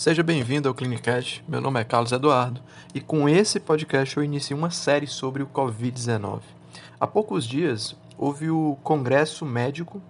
Seja 0.00 0.22
bem-vindo 0.22 0.66
ao 0.66 0.74
Clinicast. 0.74 1.44
Meu 1.46 1.60
nome 1.60 1.78
é 1.78 1.84
Carlos 1.84 2.10
Eduardo 2.10 2.62
e 2.94 3.02
com 3.02 3.28
esse 3.28 3.60
podcast 3.60 4.16
eu 4.16 4.24
inicio 4.24 4.56
uma 4.56 4.70
série 4.70 5.06
sobre 5.06 5.42
o 5.42 5.46
Covid-19. 5.46 6.40
Há 6.98 7.06
poucos 7.06 7.46
dias 7.46 7.94
houve 8.16 8.48
o 8.48 8.78
Congresso 8.82 9.44
Médico 9.44 10.00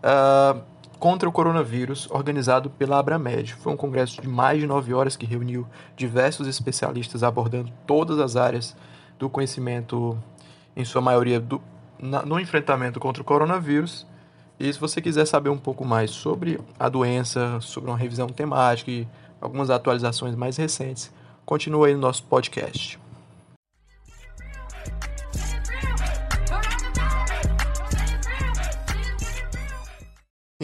uh, 0.00 0.60
contra 0.98 1.26
o 1.26 1.32
Coronavírus, 1.32 2.10
organizado 2.10 2.68
pela 2.68 2.98
Abramed. 2.98 3.54
Foi 3.54 3.72
um 3.72 3.76
congresso 3.76 4.20
de 4.20 4.28
mais 4.28 4.60
de 4.60 4.66
nove 4.66 4.92
horas 4.92 5.16
que 5.16 5.24
reuniu 5.24 5.66
diversos 5.96 6.46
especialistas 6.46 7.22
abordando 7.22 7.72
todas 7.86 8.18
as 8.18 8.36
áreas 8.36 8.76
do 9.18 9.30
conhecimento, 9.30 10.14
em 10.76 10.84
sua 10.84 11.00
maioria, 11.00 11.40
do, 11.40 11.58
na, 11.98 12.20
no 12.20 12.38
enfrentamento 12.38 13.00
contra 13.00 13.22
o 13.22 13.24
coronavírus. 13.24 14.06
E 14.60 14.70
se 14.70 14.78
você 14.78 15.00
quiser 15.00 15.24
saber 15.24 15.48
um 15.48 15.58
pouco 15.58 15.86
mais 15.86 16.10
sobre 16.10 16.60
a 16.78 16.90
doença, 16.90 17.58
sobre 17.60 17.90
uma 17.90 17.96
revisão 17.96 18.28
temática 18.28 18.90
e 18.90 19.08
algumas 19.42 19.68
atualizações 19.68 20.34
mais 20.34 20.56
recentes, 20.56 21.12
continue 21.44 21.88
aí 21.88 21.94
no 21.94 22.00
nosso 22.00 22.22
podcast. 22.24 22.98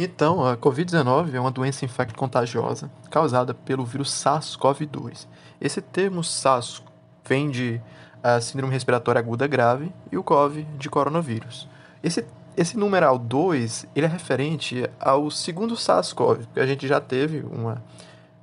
Então, 0.01 0.47
a 0.47 0.57
Covid-19 0.57 1.35
é 1.35 1.41
uma 1.41 1.51
doença 1.51 1.85
infecto-contagiosa 1.85 2.89
causada 3.11 3.53
pelo 3.53 3.85
vírus 3.85 4.13
SARS-CoV-2. 4.13 5.27
Esse 5.61 5.83
termo 5.83 6.23
SARS 6.23 6.81
vem 7.27 7.51
de 7.51 7.81
uh, 8.19 8.41
síndrome 8.41 8.73
respiratória 8.73 9.19
aguda 9.19 9.49
grave 9.49 9.93
e 10.13 10.17
o 10.17 10.23
CoV 10.23 10.65
de 10.79 10.89
coronavírus. 10.89 11.69
Esse, 12.01 12.25
esse 12.57 12.77
numeral 12.77 13.19
2 13.19 13.87
ele 13.97 14.07
é 14.07 14.09
referente 14.09 14.89
ao 15.01 15.33
segundo 15.33 15.75
SARS-CoV, 15.75 16.45
porque 16.45 16.61
a 16.61 16.67
gente 16.67 16.87
já 16.87 17.01
teve 17.01 17.41
uma 17.41 17.83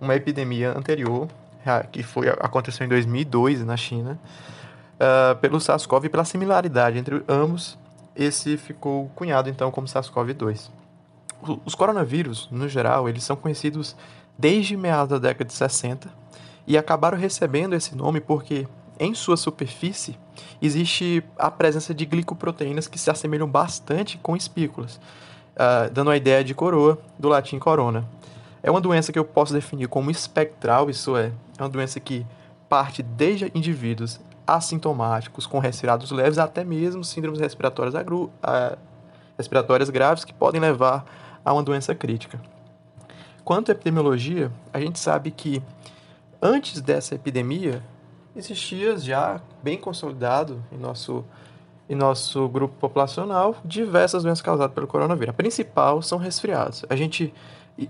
uma 0.05 0.15
epidemia 0.15 0.71
anterior, 0.77 1.27
que 1.91 2.03
foi, 2.03 2.29
aconteceu 2.29 2.85
em 2.85 2.89
2002 2.89 3.65
na 3.65 3.75
China, 3.75 4.19
uh, 4.95 5.35
pelo 5.37 5.59
SARS-CoV 5.59 6.05
e 6.05 6.09
pela 6.09 6.23
similaridade 6.23 6.97
entre 6.97 7.23
ambos, 7.27 7.77
esse 8.15 8.55
ficou 8.55 9.09
cunhado 9.15 9.49
então 9.49 9.71
como 9.71 9.87
SARS-CoV-2. 9.87 10.69
Os 11.65 11.75
coronavírus, 11.75 12.47
no 12.51 12.69
geral, 12.69 13.09
eles 13.09 13.23
são 13.23 13.35
conhecidos 13.35 13.95
desde 14.37 14.77
meados 14.77 15.09
da 15.09 15.17
década 15.17 15.45
de 15.45 15.53
60 15.53 16.09
e 16.65 16.77
acabaram 16.77 17.17
recebendo 17.17 17.75
esse 17.75 17.95
nome 17.95 18.19
porque 18.19 18.67
em 18.99 19.13
sua 19.13 19.37
superfície 19.37 20.17
existe 20.61 21.23
a 21.37 21.51
presença 21.51 21.93
de 21.93 22.05
glicoproteínas 22.05 22.87
que 22.87 22.97
se 22.97 23.09
assemelham 23.09 23.47
bastante 23.47 24.17
com 24.17 24.35
espículas, 24.35 24.95
uh, 24.95 25.91
dando 25.91 26.09
a 26.09 26.17
ideia 26.17 26.43
de 26.43 26.53
coroa 26.53 26.97
do 27.19 27.27
latim 27.27 27.59
corona. 27.59 28.05
É 28.65 28.71
uma 28.71 28.81
doença 28.81 29.13
que 29.13 29.19
eu 29.19 29.23
posso 29.23 29.53
definir 29.53 29.87
como 29.87 30.09
espectral, 30.09 30.89
isso 30.89 31.15
é, 31.15 31.31
é 31.55 31.61
uma 31.61 31.69
doença 31.69 31.99
que 31.99 32.25
parte 32.67 33.03
desde 33.03 33.51
indivíduos 33.53 34.19
assintomáticos 34.47 35.45
com 35.45 35.59
resfriados 35.59 36.09
leves 36.09 36.39
até 36.39 36.63
mesmo 36.63 37.03
síndromes 37.03 37.39
respiratórias, 37.39 37.93
agru, 37.93 38.23
uh, 38.43 38.75
respiratórias 39.37 39.91
graves 39.91 40.25
que 40.25 40.33
podem 40.33 40.59
levar 40.59 41.05
a 41.45 41.53
uma 41.53 41.61
doença 41.61 41.93
crítica. 41.93 42.41
Quanto 43.43 43.69
à 43.69 43.73
epidemiologia, 43.73 44.51
a 44.73 44.79
gente 44.79 44.97
sabe 44.97 45.29
que 45.29 45.61
antes 46.41 46.81
dessa 46.81 47.13
epidemia 47.13 47.83
existia 48.35 48.97
já 48.97 49.39
bem 49.61 49.77
consolidado 49.77 50.59
em 50.71 50.77
nosso, 50.79 51.23
em 51.87 51.93
nosso 51.93 52.49
grupo 52.49 52.73
populacional 52.79 53.57
diversas 53.63 54.23
doenças 54.23 54.41
causadas 54.41 54.73
pelo 54.73 54.87
coronavírus. 54.87 55.29
A 55.29 55.37
principal 55.37 56.01
são 56.01 56.17
resfriados. 56.17 56.83
A 56.89 56.95
gente 56.95 57.31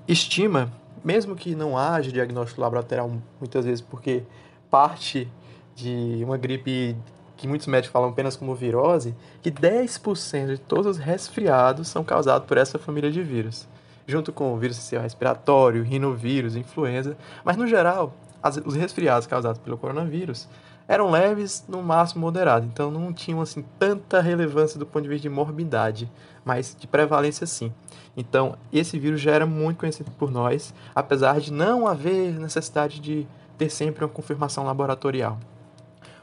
estima, 0.07 0.71
mesmo 1.03 1.35
que 1.35 1.55
não 1.55 1.77
haja 1.77 2.11
diagnóstico 2.11 2.61
laboratorial 2.61 3.11
muitas 3.39 3.65
vezes, 3.65 3.81
porque 3.81 4.23
parte 4.69 5.29
de 5.75 6.21
uma 6.23 6.37
gripe 6.37 6.95
que 7.37 7.47
muitos 7.47 7.67
médicos 7.67 7.91
falam 7.91 8.09
apenas 8.09 8.35
como 8.35 8.55
virose, 8.55 9.13
que 9.41 9.51
10% 9.51 10.47
de 10.47 10.57
todos 10.57 10.87
os 10.87 10.97
resfriados 10.97 11.87
são 11.87 12.03
causados 12.03 12.47
por 12.47 12.57
essa 12.57 12.79
família 12.79 13.11
de 13.11 13.21
vírus, 13.21 13.67
junto 14.07 14.31
com 14.31 14.53
o 14.53 14.57
vírus 14.57 14.89
respiratório, 14.89 15.83
rinovírus, 15.83 16.55
influenza, 16.55 17.17
mas 17.43 17.57
no 17.57 17.67
geral, 17.67 18.13
as, 18.41 18.57
os 18.57 18.75
resfriados 18.75 19.27
causados 19.27 19.59
pelo 19.59 19.77
coronavírus 19.77 20.47
eram 20.87 21.09
leves, 21.09 21.65
no 21.67 21.81
máximo 21.81 22.21
moderado, 22.21 22.65
então 22.71 22.91
não 22.91 23.11
tinham 23.11 23.41
assim 23.41 23.65
tanta 23.79 24.21
relevância 24.21 24.79
do 24.79 24.85
ponto 24.85 25.03
de 25.03 25.09
vista 25.09 25.23
de 25.23 25.29
morbidade, 25.29 26.11
mas 26.43 26.75
de 26.79 26.85
prevalência 26.87 27.47
sim. 27.47 27.73
Então, 28.15 28.55
esse 28.71 28.97
vírus 28.99 29.19
já 29.19 29.31
era 29.31 29.45
muito 29.45 29.79
conhecido 29.79 30.11
por 30.11 30.31
nós, 30.31 30.73
apesar 30.93 31.39
de 31.39 31.51
não 31.51 31.87
haver 31.87 32.39
necessidade 32.39 32.99
de 32.99 33.27
ter 33.57 33.69
sempre 33.69 34.05
uma 34.05 34.09
confirmação 34.09 34.63
laboratorial. 34.63 35.39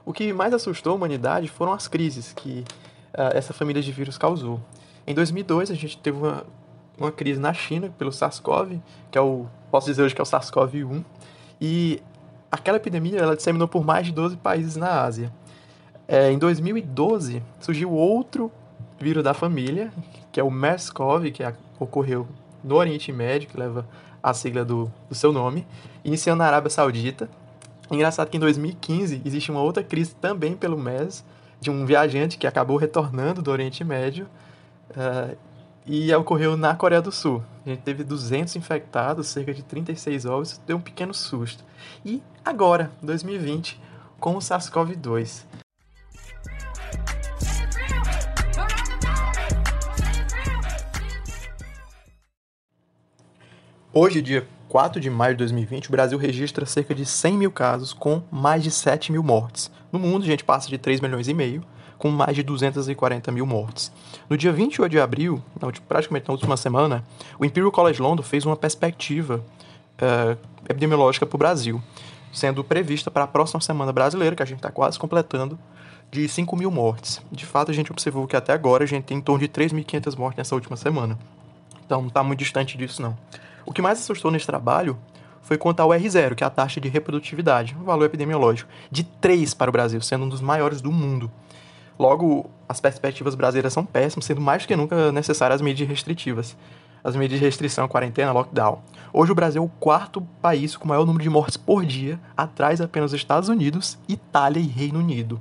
O 0.05 0.13
que 0.13 0.33
mais 0.33 0.53
assustou 0.55 0.93
a 0.93 0.97
humanidade 0.97 1.49
foram 1.49 1.73
as 1.73 1.89
crises 1.89 2.33
que 2.33 2.65
uh, 3.15 3.35
essa 3.35 3.53
família 3.53 3.83
de 3.83 3.93
vírus 3.93 4.17
causou. 4.17 4.61
Em 5.07 5.15
2002, 5.15 5.71
a 5.71 5.75
gente 5.75 5.99
teve 5.99 6.19
uma, 6.19 6.45
uma 6.97 7.13
crise 7.13 7.41
na 7.41 7.53
China 7.53 7.93
pelo 7.99 8.11
SARS-CoV, 8.11 8.81
que 9.11 9.19
é 9.19 9.21
o, 9.21 9.47
posso 9.71 9.87
dizer 9.87 10.03
hoje 10.03 10.15
que 10.15 10.21
é 10.21 10.25
o 10.25 10.27
SARS-CoV-1, 10.27 11.05
e 11.61 12.03
aquela 12.53 12.77
epidemia 12.77 13.19
ela 13.19 13.35
disseminou 13.35 13.67
por 13.67 13.83
mais 13.83 14.05
de 14.05 14.13
12 14.13 14.37
países 14.37 14.77
na 14.77 15.03
Ásia. 15.03 15.33
É, 16.07 16.31
em 16.31 16.39
2012, 16.39 17.43
surgiu 17.59 17.91
outro 17.91 18.53
vírus 19.01 19.25
da 19.25 19.33
família, 19.33 19.91
que 20.31 20.39
é 20.39 20.45
o 20.45 20.51
MERS-CoV, 20.51 21.33
que 21.33 21.43
é 21.43 21.55
ocorreu 21.81 22.29
no 22.63 22.77
Oriente 22.77 23.11
Médio, 23.11 23.49
que 23.49 23.59
leva 23.59 23.89
a 24.23 24.35
sigla 24.35 24.65
do, 24.65 24.93
do 25.09 25.15
seu 25.15 25.33
nome, 25.33 25.67
iniciando 26.05 26.39
na 26.39 26.47
Arábia 26.47 26.69
Saudita. 26.69 27.29
Engraçado 27.91 28.29
que 28.29 28.37
em 28.37 28.41
2015 28.41 29.23
existe 29.25 29.51
uma 29.51 29.63
outra 29.63 29.83
crise 29.83 30.15
também 30.15 30.55
pelo 30.55 30.79
MERS, 30.79 31.25
de 31.59 31.71
um 31.71 31.87
viajante 31.87 32.37
que 32.37 32.47
acabou 32.47 32.77
retornando 32.77 33.41
do 33.41 33.51
Oriente 33.51 33.83
Médio, 33.83 34.27
uh, 34.91 35.37
e 35.87 36.15
ocorreu 36.15 36.57
na 36.57 36.75
Coreia 36.75 37.03
do 37.03 37.11
Sul. 37.11 37.43
A 37.67 37.69
gente 37.69 37.83
teve 37.83 38.05
200 38.05 38.55
infectados, 38.57 39.29
cerca 39.29 39.53
de 39.53 39.63
36 39.63 40.27
óbitos, 40.27 40.61
deu 40.67 40.77
um 40.77 40.81
pequeno 40.81 41.13
susto. 41.13 41.65
E 42.05 42.23
agora, 42.45 42.91
2020, 43.03 43.81
com 44.19 44.37
o 44.37 44.39
SARS-CoV-2. 44.39 45.45
Hoje, 53.95 54.23
dia 54.23 54.47
4 54.69 54.99
de 54.99 55.11
maio 55.11 55.35
de 55.35 55.39
2020, 55.39 55.89
o 55.89 55.91
Brasil 55.91 56.17
registra 56.17 56.65
cerca 56.65 56.95
de 56.95 57.05
100 57.05 57.37
mil 57.37 57.51
casos, 57.51 57.93
com 57.93 58.23
mais 58.31 58.63
de 58.63 58.71
7 58.71 59.13
mil 59.13 59.23
mortes. 59.23 59.71
No 59.93 59.99
mundo, 59.99 60.23
a 60.23 60.27
gente 60.27 60.45
passa 60.45 60.69
de 60.69 60.79
3 60.79 61.01
milhões 61.01 61.29
e 61.29 61.35
meio, 61.35 61.63
com 62.03 62.11
mais 62.11 62.35
de 62.35 62.43
240 62.43 63.31
mil 63.31 63.47
mortes. 63.47 63.93
No 64.29 64.37
dia 64.37 64.53
28 64.53 64.91
de 64.91 64.99
abril, 64.99 65.41
praticamente 65.87 66.27
na 66.27 66.35
última 66.35 66.57
semana, 66.57 67.05
o 67.39 67.45
Imperial 67.45 67.71
College 67.71 68.03
London 68.03 68.25
fez 68.25 68.45
uma 68.45 68.57
perspectiva 68.57 69.37
uh, 69.37 70.37
epidemiológica 70.69 71.25
para 71.25 71.37
o 71.37 71.39
Brasil, 71.39 71.81
sendo 72.33 72.65
prevista 72.65 73.09
para 73.09 73.23
a 73.23 73.27
próxima 73.29 73.61
semana 73.61 73.93
brasileira, 73.93 74.35
que 74.35 74.43
a 74.43 74.45
gente 74.45 74.57
está 74.57 74.69
quase 74.73 74.99
completando, 74.99 75.57
de 76.11 76.27
5 76.27 76.57
mil 76.57 76.73
mortes. 76.73 77.23
De 77.31 77.47
fato, 77.47 77.71
a 77.71 77.75
gente 77.75 77.93
observou 77.93 78.27
que 78.27 78.35
até 78.35 78.53
agora 78.53 78.83
a 78.83 78.87
gente 78.87 79.05
tem 79.05 79.19
em 79.19 79.21
torno 79.21 79.39
de 79.39 79.49
3.500 79.49 80.19
mortes 80.19 80.39
nessa 80.39 80.57
última 80.57 80.77
semana. 80.77 81.17
Então, 81.87 82.01
não 82.01 82.09
está 82.09 82.25
muito 82.25 82.41
distante 82.41 82.77
disso, 82.77 83.01
não. 83.01 83.17
O 83.65 83.73
que 83.73 83.81
mais 83.81 84.01
assustou 84.01 84.33
nesse 84.33 84.47
trabalho 84.47 84.99
foi 85.41 85.57
quanto 85.57 85.79
ao 85.79 85.91
R0, 85.91 86.35
que 86.35 86.43
é 86.43 86.47
a 86.49 86.51
taxa 86.51 86.81
de 86.81 86.89
reprodutividade, 86.89 87.77
um 87.81 87.85
valor 87.85 88.07
epidemiológico, 88.07 88.69
de 88.91 89.05
3 89.05 89.55
para 89.55 89.71
o 89.71 89.73
Brasil, 89.73 90.01
sendo 90.01 90.25
um 90.25 90.29
dos 90.29 90.41
maiores 90.41 90.81
do 90.81 90.91
mundo. 90.91 91.31
Logo, 92.03 92.51
as 92.69 92.81
perspectivas 92.81 93.37
brasileiras 93.37 93.73
são 93.73 93.87
péssimas, 93.87 94.25
sendo 94.25 94.41
mais 94.41 94.65
do 94.65 94.67
que 94.67 94.75
nunca 94.75 95.13
necessárias 95.13 95.61
as 95.61 95.63
medidas 95.63 95.89
restritivas. 95.89 96.57
As 97.05 97.15
medidas 97.15 97.39
de 97.39 97.47
restrição, 97.47 97.87
quarentena, 97.87 98.33
lockdown. 98.33 98.81
Hoje 99.13 99.31
o 99.31 99.35
Brasil 99.37 99.63
é 99.63 99.65
o 99.65 99.69
quarto 99.69 100.21
país 100.43 100.77
com 100.77 100.89
maior 100.89 101.07
número 101.07 101.23
de 101.23 101.31
mortes 101.31 101.57
por 101.57 101.85
dia, 101.85 102.19
atrás 102.37 102.81
apenas 102.81 103.13
dos 103.13 103.21
Estados 103.21 103.49
Unidos, 103.49 103.97
Itália 104.09 104.59
e 104.59 104.67
Reino 104.67 104.99
Unido. 104.99 105.41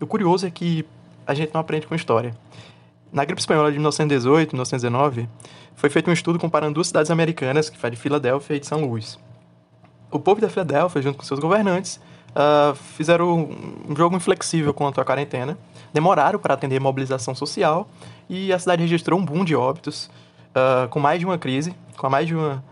E 0.00 0.02
o 0.02 0.06
curioso 0.08 0.44
é 0.44 0.50
que 0.50 0.84
a 1.24 1.34
gente 1.34 1.54
não 1.54 1.60
aprende 1.60 1.86
com 1.86 1.94
história. 1.94 2.36
Na 3.12 3.24
gripe 3.24 3.40
espanhola 3.40 3.70
de 3.70 3.78
1918, 3.78 4.56
1919, 4.56 5.28
foi 5.76 5.88
feito 5.88 6.10
um 6.10 6.12
estudo 6.12 6.36
comparando 6.36 6.74
duas 6.74 6.88
cidades 6.88 7.12
americanas, 7.12 7.70
que 7.70 7.78
foi 7.78 7.90
de 7.90 7.96
Filadélfia 7.96 8.56
e 8.56 8.58
de 8.58 8.66
São 8.66 8.84
Luís. 8.84 9.20
O 10.10 10.18
povo 10.18 10.40
da 10.40 10.48
Filadélfia, 10.48 11.00
junto 11.00 11.18
com 11.18 11.24
seus 11.24 11.38
governantes, 11.38 12.00
uh, 12.32 12.74
fizeram 12.74 13.48
um 13.88 13.94
jogo 13.96 14.16
inflexível 14.16 14.72
quanto 14.74 15.00
à 15.00 15.04
quarentena, 15.04 15.56
demoraram 15.92 16.38
para 16.38 16.54
atender 16.54 16.80
mobilização 16.80 17.34
social 17.34 17.88
e 18.28 18.52
a 18.52 18.58
cidade 18.58 18.82
registrou 18.82 19.18
um 19.18 19.24
boom 19.24 19.44
de 19.44 19.54
óbitos, 19.54 20.10
uh, 20.50 20.88
com 20.88 20.98
mais 20.98 21.20
de 21.20 21.26
uma 21.26 21.38
crise, 21.38 21.74
com 21.96 22.08
mais 22.08 22.26
de 22.26 22.34
uma, 22.34 22.62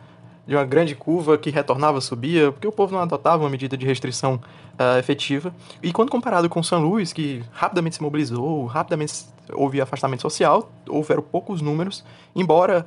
de 0.46 0.54
uma 0.54 0.64
grande 0.64 0.94
curva 0.94 1.36
que 1.36 1.50
retornava, 1.50 2.00
subia, 2.00 2.50
porque 2.52 2.66
o 2.66 2.72
povo 2.72 2.94
não 2.94 3.02
adotava 3.02 3.42
uma 3.42 3.50
medida 3.50 3.76
de 3.76 3.86
restrição 3.86 4.34
uh, 4.34 4.98
efetiva. 4.98 5.54
E 5.82 5.92
quando 5.92 6.10
comparado 6.10 6.48
com 6.48 6.62
São 6.62 6.80
Luís, 6.82 7.12
que 7.12 7.42
rapidamente 7.52 7.96
se 7.96 8.02
mobilizou, 8.02 8.66
rapidamente 8.66 9.26
houve 9.52 9.80
afastamento 9.80 10.22
social, 10.22 10.70
houveram 10.88 11.22
poucos 11.22 11.60
números, 11.60 12.04
embora 12.34 12.86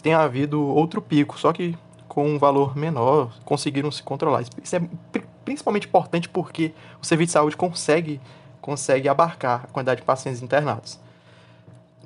tenha 0.00 0.20
havido 0.20 0.62
outro 0.64 1.02
pico, 1.02 1.36
só 1.36 1.52
que 1.52 1.76
com 2.10 2.28
um 2.28 2.38
valor 2.40 2.76
menor 2.76 3.32
conseguiram 3.44 3.88
se 3.88 4.02
controlar. 4.02 4.42
Isso 4.42 4.76
é 4.76 4.82
principalmente 5.44 5.86
importante 5.86 6.28
porque 6.28 6.74
o 7.00 7.06
serviço 7.06 7.28
de 7.28 7.32
saúde 7.34 7.56
consegue, 7.56 8.20
consegue 8.60 9.08
abarcar 9.08 9.62
a 9.64 9.66
quantidade 9.68 10.00
de 10.00 10.06
pacientes 10.06 10.42
internados. 10.42 10.98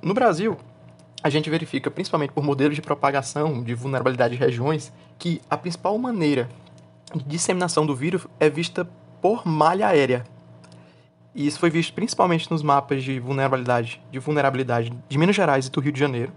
No 0.02 0.12
Brasil, 0.12 0.58
a 1.22 1.30
gente 1.30 1.48
verifica, 1.48 1.90
principalmente 1.90 2.32
por 2.32 2.44
modelos 2.44 2.76
de 2.76 2.82
propagação 2.82 3.62
de 3.62 3.74
vulnerabilidade 3.74 4.36
de 4.36 4.38
regiões, 4.44 4.92
que 5.18 5.40
a 5.48 5.56
principal 5.56 5.96
maneira 5.96 6.50
de 7.14 7.24
disseminação 7.24 7.86
do 7.86 7.96
vírus 7.96 8.26
é 8.38 8.50
vista 8.50 8.86
por 9.22 9.46
malha 9.46 9.88
aérea. 9.88 10.26
E 11.34 11.46
isso 11.46 11.58
foi 11.58 11.70
visto 11.70 11.94
principalmente 11.94 12.50
nos 12.50 12.62
mapas 12.62 13.02
de 13.02 13.18
vulnerabilidade, 13.18 14.02
de 14.12 14.18
vulnerabilidade 14.18 14.92
de 15.08 15.16
Minas 15.16 15.34
Gerais 15.34 15.66
e 15.66 15.70
do 15.70 15.80
Rio 15.80 15.92
de 15.92 15.98
Janeiro. 15.98 16.30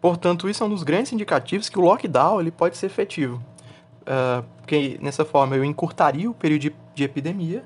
Portanto, 0.00 0.48
isso 0.48 0.62
é 0.62 0.66
um 0.66 0.70
dos 0.70 0.82
grandes 0.82 1.12
indicativos 1.12 1.68
que 1.68 1.78
o 1.78 1.82
lockdown 1.82 2.40
ele 2.40 2.50
pode 2.50 2.76
ser 2.76 2.86
efetivo. 2.86 3.42
Uh, 4.02 4.44
porque 4.58 4.98
nessa 5.02 5.24
forma 5.24 5.56
eu 5.56 5.64
encurtaria 5.64 6.30
o 6.30 6.34
período 6.34 6.62
de, 6.62 6.74
de 6.94 7.04
epidemia, 7.04 7.64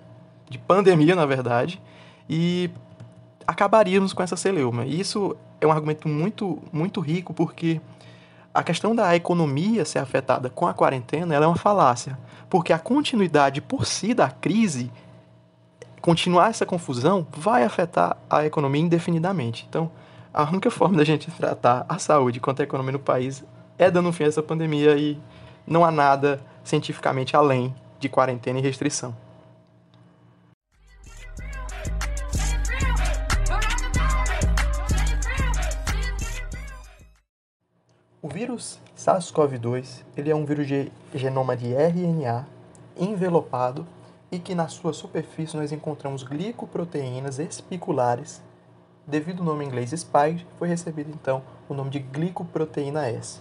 de 0.48 0.58
pandemia, 0.58 1.14
na 1.14 1.26
verdade, 1.26 1.80
e 2.28 2.70
acabaríamos 3.46 4.12
com 4.12 4.22
essa 4.22 4.36
celeuma. 4.36 4.84
E 4.84 4.98
isso 4.98 5.36
é 5.60 5.66
um 5.66 5.72
argumento 5.72 6.08
muito, 6.08 6.62
muito 6.72 7.00
rico, 7.00 7.32
porque 7.34 7.80
a 8.52 8.62
questão 8.62 8.94
da 8.94 9.14
economia 9.16 9.84
ser 9.84 9.98
afetada 9.98 10.50
com 10.50 10.66
a 10.66 10.74
quarentena 10.74 11.34
é 11.34 11.46
uma 11.46 11.56
falácia. 11.56 12.18
Porque 12.50 12.72
a 12.72 12.78
continuidade 12.78 13.60
por 13.60 13.86
si 13.86 14.12
da 14.12 14.28
crise, 14.28 14.90
continuar 16.00 16.50
essa 16.50 16.66
confusão, 16.66 17.26
vai 17.30 17.64
afetar 17.64 18.16
a 18.28 18.44
economia 18.44 18.82
indefinidamente. 18.82 19.66
Então, 19.68 19.90
a 20.32 20.44
única 20.44 20.70
forma 20.70 20.96
da 20.96 21.04
gente 21.04 21.30
tratar 21.30 21.84
a 21.88 21.98
saúde 21.98 22.40
quanto 22.40 22.60
a 22.60 22.64
economia 22.64 22.92
no 22.92 22.98
país 22.98 23.44
é 23.76 23.90
dando 23.90 24.12
fim 24.12 24.24
a 24.24 24.28
essa 24.28 24.42
pandemia 24.42 24.96
e 24.96 25.18
não 25.66 25.84
há 25.84 25.90
nada 25.90 26.40
cientificamente 26.64 27.36
além 27.36 27.74
de 27.98 28.08
quarentena 28.08 28.58
e 28.58 28.62
restrição. 28.62 29.14
O 38.22 38.28
vírus 38.28 38.80
SARS-CoV-2 38.96 40.04
ele 40.16 40.30
é 40.30 40.34
um 40.34 40.46
vírus 40.46 40.66
de 40.66 40.90
genoma 41.14 41.56
de 41.56 41.74
RNA 41.74 42.46
envelopado 42.96 43.86
e 44.30 44.38
que 44.38 44.54
na 44.54 44.68
sua 44.68 44.92
superfície 44.92 45.56
nós 45.56 45.72
encontramos 45.72 46.22
glicoproteínas 46.22 47.38
espiculares. 47.38 48.40
Devido 49.06 49.40
ao 49.40 49.46
nome 49.46 49.64
inglês 49.64 49.90
spike, 49.90 50.46
foi 50.58 50.68
recebido 50.68 51.10
então 51.10 51.42
o 51.68 51.74
nome 51.74 51.90
de 51.90 51.98
glicoproteína 51.98 53.08
S. 53.08 53.40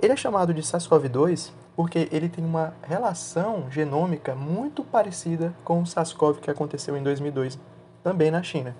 Ele 0.00 0.12
é 0.12 0.16
chamado 0.16 0.52
de 0.52 0.62
SARS-CoV-2 0.62 1.52
porque 1.76 2.08
ele 2.12 2.28
tem 2.28 2.44
uma 2.44 2.74
relação 2.82 3.70
genômica 3.70 4.34
muito 4.34 4.84
parecida 4.84 5.54
com 5.64 5.80
o 5.80 5.86
SARS-CoV 5.86 6.40
que 6.40 6.50
aconteceu 6.50 6.96
em 6.96 7.02
2002, 7.02 7.58
também 8.02 8.30
na 8.30 8.42
China. 8.42 8.76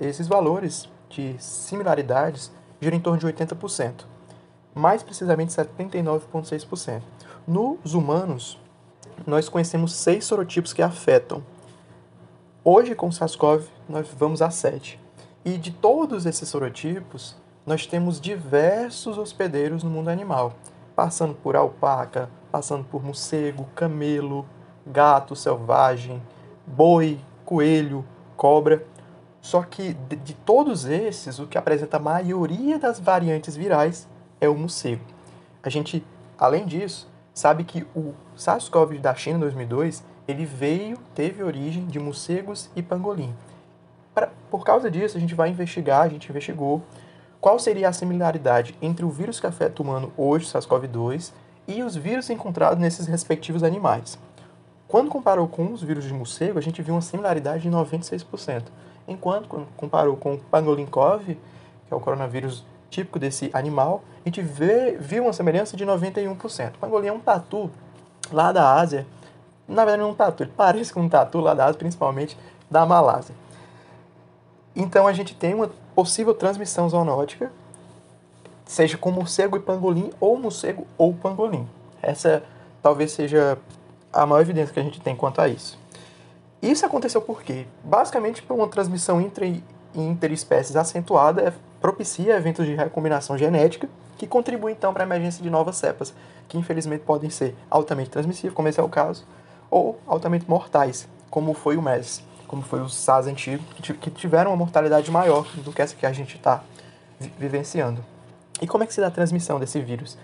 Esses 0.00 0.26
valores 0.26 0.88
de 1.08 1.36
similaridades 1.38 2.50
giram 2.80 2.96
em 2.96 3.00
torno 3.00 3.18
de 3.18 3.26
80% 3.26 4.16
mais 4.76 5.02
precisamente 5.02 5.54
79,6%. 5.54 7.00
Nos 7.48 7.94
humanos, 7.94 8.60
nós 9.26 9.48
conhecemos 9.48 9.94
seis 9.94 10.26
sorotipos 10.26 10.74
que 10.74 10.82
afetam. 10.82 11.42
Hoje, 12.62 12.94
com 12.94 13.10
SARS-CoV, 13.10 13.64
nós 13.88 14.08
vamos 14.16 14.42
a 14.42 14.50
sete. 14.50 15.00
E 15.44 15.56
de 15.56 15.70
todos 15.70 16.26
esses 16.26 16.48
sorotipos, 16.48 17.36
nós 17.64 17.86
temos 17.86 18.20
diversos 18.20 19.18
hospedeiros 19.18 19.82
no 19.82 19.90
mundo 19.90 20.08
animal, 20.08 20.54
passando 20.94 21.34
por 21.34 21.56
alpaca, 21.56 22.28
passando 22.50 22.84
por 22.84 23.04
morcego, 23.04 23.68
camelo, 23.74 24.46
gato 24.86 25.34
selvagem, 25.34 26.22
boi, 26.66 27.18
coelho, 27.44 28.04
cobra. 28.36 28.84
Só 29.40 29.62
que 29.62 29.94
de, 29.94 30.34
todos 30.34 30.84
esses, 30.84 31.38
o 31.38 31.46
que 31.46 31.58
apresenta 31.58 31.96
a 31.96 32.00
maioria 32.00 32.78
das 32.78 32.98
variantes 32.98 33.56
virais 33.56 34.08
é 34.40 34.48
o 34.48 34.54
morcego. 34.54 35.02
A 35.62 35.68
gente, 35.68 36.04
além 36.38 36.66
disso, 36.66 37.08
sabe 37.32 37.64
que 37.64 37.86
o 37.94 38.14
SARS-CoV 38.36 38.98
da 38.98 39.14
China 39.14 39.36
em 39.36 39.40
2002 39.40 40.04
ele 40.26 40.44
veio, 40.44 40.98
teve 41.14 41.42
origem 41.42 41.86
de 41.86 42.00
morcegos 42.00 42.70
e 42.74 42.82
pangolim. 42.82 43.34
Pra, 44.16 44.30
por 44.50 44.64
causa 44.64 44.90
disso, 44.90 45.18
a 45.18 45.20
gente 45.20 45.34
vai 45.34 45.50
investigar, 45.50 46.00
a 46.00 46.08
gente 46.08 46.30
investigou 46.30 46.82
qual 47.38 47.58
seria 47.58 47.90
a 47.90 47.92
similaridade 47.92 48.74
entre 48.80 49.04
o 49.04 49.10
vírus 49.10 49.38
que 49.38 49.46
afeta 49.46 49.82
o 49.82 49.84
humano 49.84 50.10
hoje, 50.16 50.46
SARS-CoV-2, 50.46 51.32
e 51.68 51.82
os 51.82 51.94
vírus 51.94 52.30
encontrados 52.30 52.78
nesses 52.78 53.06
respectivos 53.06 53.62
animais. 53.62 54.18
Quando 54.88 55.10
comparou 55.10 55.46
com 55.46 55.70
os 55.70 55.82
vírus 55.82 56.04
de 56.04 56.14
morcego, 56.14 56.58
a 56.58 56.62
gente 56.62 56.80
viu 56.80 56.94
uma 56.94 57.02
similaridade 57.02 57.64
de 57.64 57.70
96%, 57.70 58.62
enquanto 59.06 59.48
quando 59.48 59.66
comparou 59.76 60.16
com 60.16 60.32
o 60.32 60.38
pangolim 60.38 60.86
CoV, 60.86 61.34
que 61.86 61.92
é 61.92 61.94
o 61.94 62.00
coronavírus 62.00 62.64
típico 62.88 63.18
desse 63.18 63.50
animal, 63.52 64.02
a 64.24 64.28
gente 64.30 64.40
vê, 64.40 64.96
viu 64.98 65.24
uma 65.24 65.34
semelhança 65.34 65.76
de 65.76 65.84
91%. 65.84 66.76
O 66.76 66.78
pangolim 66.78 67.08
é 67.08 67.12
um 67.12 67.20
tatu 67.20 67.70
lá 68.32 68.50
da 68.50 68.76
Ásia. 68.76 69.06
Na 69.68 69.84
verdade, 69.84 70.00
não 70.00 70.08
é 70.08 70.12
um 70.12 70.14
tatu, 70.14 70.42
ele 70.42 70.52
parece 70.56 70.90
com 70.90 71.02
um 71.02 71.08
tatu 71.10 71.38
lá 71.38 71.52
da 71.52 71.66
Ásia, 71.66 71.78
principalmente 71.78 72.34
da 72.70 72.86
Malásia. 72.86 73.34
Então, 74.76 75.06
a 75.06 75.12
gente 75.14 75.34
tem 75.34 75.54
uma 75.54 75.70
possível 75.94 76.34
transmissão 76.34 76.86
zoonótica, 76.86 77.50
seja 78.66 78.98
com 78.98 79.10
morcego 79.10 79.56
e 79.56 79.60
pangolim, 79.60 80.10
ou 80.20 80.38
morcego 80.38 80.86
ou 80.98 81.14
pangolim. 81.14 81.66
Essa 82.02 82.42
talvez 82.82 83.12
seja 83.12 83.58
a 84.12 84.26
maior 84.26 84.42
evidência 84.42 84.74
que 84.74 84.78
a 84.78 84.82
gente 84.82 85.00
tem 85.00 85.16
quanto 85.16 85.40
a 85.40 85.48
isso. 85.48 85.78
Isso 86.60 86.84
aconteceu 86.84 87.22
por 87.22 87.42
quê? 87.42 87.66
Basicamente 87.82 88.42
por 88.42 88.54
uma 88.54 88.68
transmissão 88.68 89.20
entre 89.20 89.64
interespécies 89.94 90.76
acentuada 90.76 91.54
propicia 91.80 92.36
eventos 92.36 92.66
de 92.66 92.74
recombinação 92.74 93.38
genética 93.38 93.88
que 94.18 94.26
contribuem 94.26 94.74
então 94.74 94.92
para 94.92 95.04
a 95.04 95.06
emergência 95.06 95.42
de 95.42 95.50
novas 95.50 95.76
cepas, 95.76 96.14
que 96.48 96.58
infelizmente 96.58 97.02
podem 97.04 97.30
ser 97.30 97.54
altamente 97.70 98.10
transmissíveis, 98.10 98.54
como 98.54 98.68
esse 98.68 98.80
é 98.80 98.82
o 98.82 98.88
caso, 98.88 99.24
ou 99.70 99.98
altamente 100.06 100.48
mortais, 100.48 101.06
como 101.30 101.52
foi 101.52 101.76
o 101.76 101.82
MERS, 101.82 102.22
como 102.46 102.62
foi 102.62 102.80
o 102.80 102.88
SARS 102.88 103.26
antigo, 103.26 103.62
que 104.00 104.10
tiveram 104.10 104.50
uma 104.50 104.56
mortalidade 104.56 105.10
maior 105.10 105.46
do 105.56 105.72
que 105.72 105.82
essa 105.82 105.94
que 105.94 106.06
a 106.06 106.12
gente 106.12 106.36
está 106.36 106.62
vivenciando. 107.38 108.04
E 108.60 108.66
como 108.66 108.84
é 108.84 108.86
que 108.86 108.94
se 108.94 109.00
dá 109.00 109.08
a 109.08 109.10
transmissão 109.10 109.58
desse 109.58 109.80
vírus? 109.80 110.16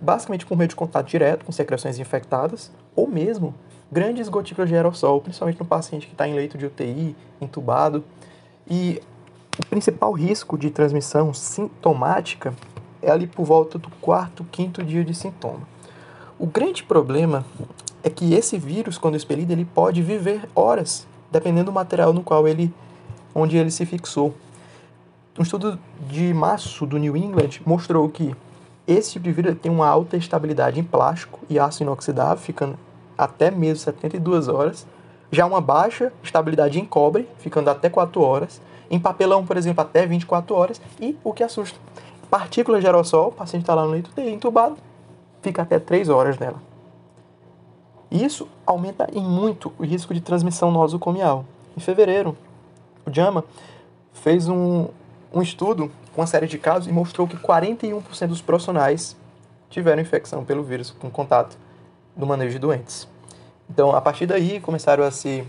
Basicamente 0.00 0.46
por 0.46 0.56
meio 0.56 0.68
de 0.68 0.76
contato 0.76 1.06
direto 1.06 1.44
com 1.44 1.52
secreções 1.52 1.98
infectadas, 1.98 2.70
ou 2.94 3.08
mesmo 3.08 3.54
grandes 3.90 4.28
gotículas 4.28 4.68
de 4.68 4.76
aerossol, 4.76 5.20
principalmente 5.20 5.58
no 5.58 5.64
paciente 5.64 6.06
que 6.06 6.12
está 6.12 6.26
em 6.26 6.34
leito 6.34 6.58
de 6.58 6.66
UTI, 6.66 7.16
entubado. 7.40 8.04
E 8.68 9.00
o 9.58 9.66
principal 9.66 10.12
risco 10.12 10.58
de 10.58 10.70
transmissão 10.70 11.32
sintomática 11.32 12.54
é 13.00 13.10
ali 13.10 13.26
por 13.26 13.44
volta 13.44 13.78
do 13.78 13.90
quarto, 14.00 14.44
quinto 14.44 14.82
dia 14.82 15.04
de 15.04 15.14
sintoma. 15.14 15.66
O 16.38 16.46
grande 16.46 16.82
problema 16.82 17.44
é 18.02 18.10
que 18.10 18.34
esse 18.34 18.58
vírus, 18.58 18.98
quando 18.98 19.16
expelido, 19.16 19.52
ele 19.52 19.64
pode 19.64 20.02
viver 20.02 20.48
horas, 20.54 21.06
dependendo 21.34 21.66
do 21.66 21.72
material 21.72 22.12
no 22.12 22.22
qual 22.22 22.46
ele, 22.46 22.72
onde 23.34 23.56
ele 23.56 23.70
se 23.70 23.84
fixou. 23.84 24.32
Um 25.36 25.42
estudo 25.42 25.76
de 26.08 26.32
março 26.32 26.86
do 26.86 26.96
New 26.96 27.16
England 27.16 27.60
mostrou 27.66 28.08
que 28.08 28.34
esse 28.86 29.14
tipo 29.14 29.24
de 29.24 29.32
vírus 29.32 29.56
tem 29.60 29.72
uma 29.72 29.88
alta 29.88 30.16
estabilidade 30.16 30.78
em 30.78 30.84
plástico 30.84 31.40
e 31.50 31.58
aço 31.58 31.82
inoxidável, 31.82 32.36
ficando 32.36 32.78
até 33.18 33.50
mesmo 33.50 33.78
72 33.78 34.46
horas. 34.46 34.86
Já 35.32 35.44
uma 35.44 35.60
baixa 35.60 36.12
estabilidade 36.22 36.78
em 36.78 36.84
cobre, 36.84 37.28
ficando 37.38 37.68
até 37.68 37.90
4 37.90 38.22
horas 38.22 38.60
em 38.88 39.00
papelão, 39.00 39.44
por 39.44 39.56
exemplo, 39.56 39.82
até 39.82 40.06
24 40.06 40.54
horas. 40.54 40.80
E 41.00 41.18
o 41.24 41.32
que 41.32 41.42
assusta, 41.42 41.76
partículas 42.30 42.80
de 42.80 42.86
aerossol, 42.86 43.28
o 43.28 43.32
paciente 43.32 43.62
está 43.62 43.74
lá 43.74 43.84
no 43.84 43.90
leito 43.90 44.10
UTI 44.10 44.30
entubado, 44.30 44.76
fica 45.42 45.62
até 45.62 45.80
3 45.80 46.08
horas 46.10 46.38
nela. 46.38 46.62
Isso 48.14 48.46
aumenta 48.64 49.08
em 49.12 49.20
muito 49.20 49.72
o 49.76 49.84
risco 49.84 50.14
de 50.14 50.20
transmissão 50.20 50.70
nosocomial. 50.70 51.44
Em 51.76 51.80
fevereiro, 51.80 52.36
o 53.04 53.12
JAMA 53.12 53.44
fez 54.12 54.48
um, 54.48 54.86
um 55.32 55.42
estudo 55.42 55.90
com 56.14 56.20
uma 56.20 56.26
série 56.28 56.46
de 56.46 56.56
casos 56.56 56.86
e 56.86 56.92
mostrou 56.92 57.26
que 57.26 57.36
41% 57.36 58.28
dos 58.28 58.40
profissionais 58.40 59.16
tiveram 59.68 60.00
infecção 60.00 60.44
pelo 60.44 60.62
vírus 60.62 60.92
com 60.92 61.10
contato 61.10 61.58
do 62.14 62.24
manejo 62.24 62.52
de 62.52 62.60
doentes. 62.60 63.08
Então, 63.68 63.90
a 63.90 64.00
partir 64.00 64.26
daí, 64.26 64.60
começaram 64.60 65.02
a 65.02 65.10
se 65.10 65.44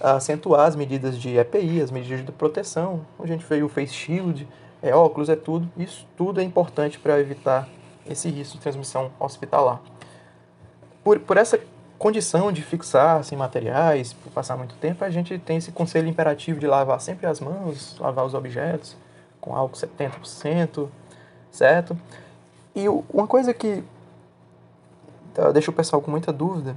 acentuar 0.00 0.66
as 0.66 0.74
medidas 0.74 1.18
de 1.18 1.36
EPI, 1.36 1.82
as 1.82 1.90
medidas 1.90 2.24
de 2.24 2.32
proteção. 2.32 3.02
A 3.20 3.26
gente 3.26 3.44
fez 3.44 3.62
o 3.62 3.68
face 3.68 3.92
shield, 3.92 4.48
é 4.82 4.94
óculos, 4.94 5.28
é 5.28 5.36
tudo. 5.36 5.70
Isso 5.76 6.06
tudo 6.16 6.40
é 6.40 6.42
importante 6.42 6.98
para 6.98 7.20
evitar 7.20 7.68
esse 8.08 8.30
risco 8.30 8.56
de 8.56 8.62
transmissão 8.62 9.10
hospitalar. 9.20 9.78
Por, 11.04 11.20
por 11.20 11.36
essa 11.36 11.60
condição 12.02 12.50
de 12.50 12.62
fixar 12.62 13.20
assim, 13.20 13.36
materiais, 13.36 14.12
por 14.12 14.32
passar 14.32 14.56
muito 14.56 14.74
tempo, 14.74 15.04
a 15.04 15.10
gente 15.10 15.38
tem 15.38 15.58
esse 15.58 15.70
conselho 15.70 16.08
imperativo 16.08 16.58
de 16.58 16.66
lavar 16.66 17.00
sempre 17.00 17.28
as 17.28 17.38
mãos, 17.38 17.96
lavar 18.00 18.26
os 18.26 18.34
objetos 18.34 18.96
com 19.40 19.54
álcool 19.54 19.76
70%, 19.76 20.88
certo? 21.52 21.96
E 22.74 22.88
uma 22.88 23.28
coisa 23.28 23.54
que 23.54 23.84
uh, 25.38 25.52
deixa 25.52 25.70
o 25.70 25.74
pessoal 25.74 26.02
com 26.02 26.10
muita 26.10 26.32
dúvida 26.32 26.76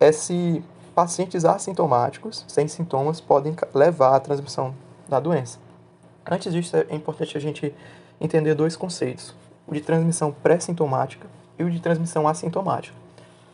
é 0.00 0.10
se 0.12 0.64
pacientes 0.94 1.44
assintomáticos, 1.44 2.46
sem 2.48 2.66
sintomas, 2.68 3.20
podem 3.20 3.54
levar 3.74 4.16
à 4.16 4.20
transmissão 4.20 4.74
da 5.06 5.20
doença. 5.20 5.58
Antes 6.24 6.54
disso, 6.54 6.74
é 6.74 6.94
importante 6.94 7.36
a 7.36 7.40
gente 7.40 7.74
entender 8.18 8.54
dois 8.54 8.76
conceitos: 8.76 9.34
o 9.66 9.74
de 9.74 9.82
transmissão 9.82 10.32
pré-sintomática 10.32 11.26
e 11.58 11.64
o 11.64 11.70
de 11.70 11.80
transmissão 11.80 12.26
assintomática. 12.26 13.07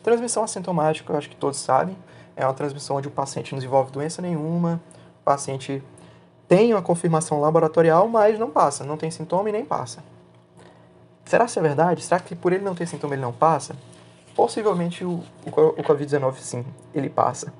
Transmissão 0.04 0.44
assintomática, 0.44 1.10
eu 1.10 1.16
acho 1.16 1.30
que 1.30 1.34
todos 1.34 1.58
sabem, 1.58 1.96
é 2.36 2.44
uma 2.44 2.52
transmissão 2.52 2.96
onde 2.96 3.08
o 3.08 3.10
paciente 3.10 3.52
não 3.52 3.58
desenvolve 3.58 3.90
doença 3.90 4.20
nenhuma, 4.20 4.78
o 5.22 5.24
paciente 5.24 5.82
tem 6.46 6.74
uma 6.74 6.82
confirmação 6.82 7.40
laboratorial, 7.40 8.06
mas 8.06 8.38
não 8.38 8.50
passa, 8.50 8.84
não 8.84 8.98
tem 8.98 9.10
sintoma 9.10 9.48
e 9.48 9.52
nem 9.52 9.64
passa. 9.64 10.04
Será 11.24 11.46
que 11.46 11.58
é 11.58 11.62
verdade? 11.62 12.02
Será 12.02 12.20
que 12.20 12.36
por 12.36 12.52
ele 12.52 12.62
não 12.62 12.74
ter 12.74 12.86
sintoma 12.86 13.14
ele 13.14 13.22
não 13.22 13.32
passa? 13.32 13.74
Possivelmente 14.36 15.06
o, 15.06 15.22
o, 15.46 15.50
Covid-19 15.50 16.34
sim, 16.34 16.66
ele 16.94 17.08
passa. 17.08 17.50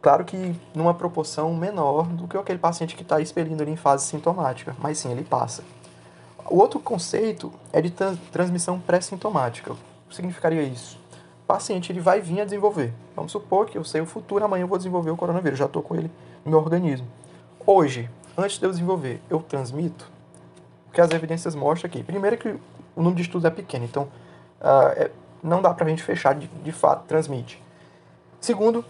Claro 0.00 0.24
que 0.24 0.58
numa 0.74 0.94
proporção 0.94 1.54
menor 1.54 2.06
do 2.06 2.26
que 2.26 2.38
aquele 2.38 2.58
paciente 2.58 2.96
que 2.96 3.02
está 3.02 3.20
expelindo 3.20 3.62
ali 3.62 3.72
em 3.72 3.76
fase 3.76 4.06
sintomática, 4.06 4.74
mas 4.78 4.96
sim, 4.96 5.12
ele 5.12 5.24
passa. 5.24 5.62
O 6.48 6.56
outro 6.56 6.80
conceito 6.80 7.52
é 7.70 7.82
de 7.82 7.90
transmissão 8.32 8.80
pré-sintomática. 8.80 9.74
O 9.74 10.08
que 10.08 10.16
significaria 10.16 10.62
isso? 10.62 11.01
Paciente 11.46 11.92
ele 11.92 12.00
vai 12.00 12.20
vir 12.20 12.40
a 12.40 12.44
desenvolver. 12.44 12.92
Vamos 13.14 13.32
supor 13.32 13.66
que 13.66 13.76
eu 13.76 13.84
sei 13.84 14.00
o 14.00 14.06
futuro, 14.06 14.44
amanhã 14.44 14.62
eu 14.62 14.68
vou 14.68 14.78
desenvolver 14.78 15.10
o 15.10 15.16
coronavírus, 15.16 15.58
já 15.58 15.66
estou 15.66 15.82
com 15.82 15.94
ele 15.94 16.10
no 16.44 16.50
meu 16.50 16.60
organismo. 16.60 17.06
Hoje, 17.66 18.08
antes 18.36 18.58
de 18.58 18.64
eu 18.64 18.70
desenvolver, 18.70 19.20
eu 19.28 19.40
transmito? 19.40 20.10
O 20.88 20.92
que 20.92 21.00
as 21.00 21.10
evidências 21.10 21.54
mostram 21.54 21.88
aqui. 21.88 22.02
Primeiro 22.02 22.36
que 22.36 22.48
o 22.48 22.58
número 22.96 23.16
de 23.16 23.22
estudos 23.22 23.44
é 23.44 23.50
pequeno, 23.50 23.84
então 23.84 24.04
uh, 24.60 24.92
é, 24.96 25.10
não 25.42 25.60
dá 25.60 25.72
para 25.72 25.86
a 25.86 25.88
gente 25.88 26.02
fechar 26.02 26.34
de, 26.34 26.46
de 26.46 26.72
fato, 26.72 27.06
transmite. 27.06 27.62
Segundo, 28.40 28.84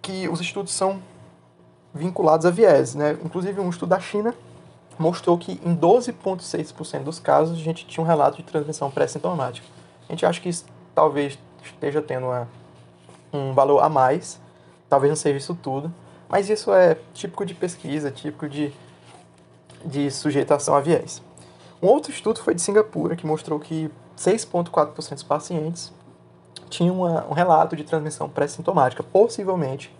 que 0.00 0.28
os 0.28 0.40
estudos 0.40 0.72
são 0.72 1.02
vinculados 1.92 2.46
a 2.46 2.50
viés, 2.50 2.94
né? 2.94 3.16
Inclusive 3.24 3.60
um 3.60 3.68
estudo 3.68 3.90
da 3.90 4.00
China 4.00 4.34
mostrou 4.98 5.38
que 5.38 5.60
em 5.64 5.76
12,6% 5.76 7.02
dos 7.02 7.18
casos 7.18 7.58
a 7.58 7.62
gente 7.62 7.86
tinha 7.86 8.02
um 8.02 8.06
relato 8.06 8.38
de 8.38 8.42
transmissão 8.42 8.90
pré-sintomática. 8.90 9.66
A 10.08 10.12
gente 10.12 10.26
acha 10.26 10.40
que 10.40 10.48
isso 10.48 10.64
talvez 10.94 11.38
esteja 11.62 12.02
tendo 12.02 12.26
uma, 12.26 12.48
um 13.32 13.52
valor 13.52 13.80
a 13.80 13.88
mais, 13.88 14.40
talvez 14.88 15.10
não 15.10 15.16
seja 15.16 15.36
isso 15.36 15.54
tudo, 15.54 15.92
mas 16.28 16.48
isso 16.50 16.72
é 16.72 16.96
típico 17.14 17.44
de 17.44 17.54
pesquisa, 17.54 18.10
típico 18.10 18.48
de, 18.48 18.72
de 19.84 20.10
sujeitação 20.10 20.74
a 20.74 20.80
viés. 20.80 21.22
Um 21.82 21.86
outro 21.86 22.10
estudo 22.10 22.40
foi 22.40 22.54
de 22.54 22.60
Singapura, 22.60 23.16
que 23.16 23.26
mostrou 23.26 23.58
que 23.58 23.90
6,4% 24.16 25.14
dos 25.14 25.22
pacientes 25.22 25.92
tinham 26.68 26.96
uma, 26.96 27.26
um 27.26 27.32
relato 27.32 27.76
de 27.76 27.84
transmissão 27.84 28.28
pré-sintomática, 28.28 29.02
possivelmente 29.02 29.94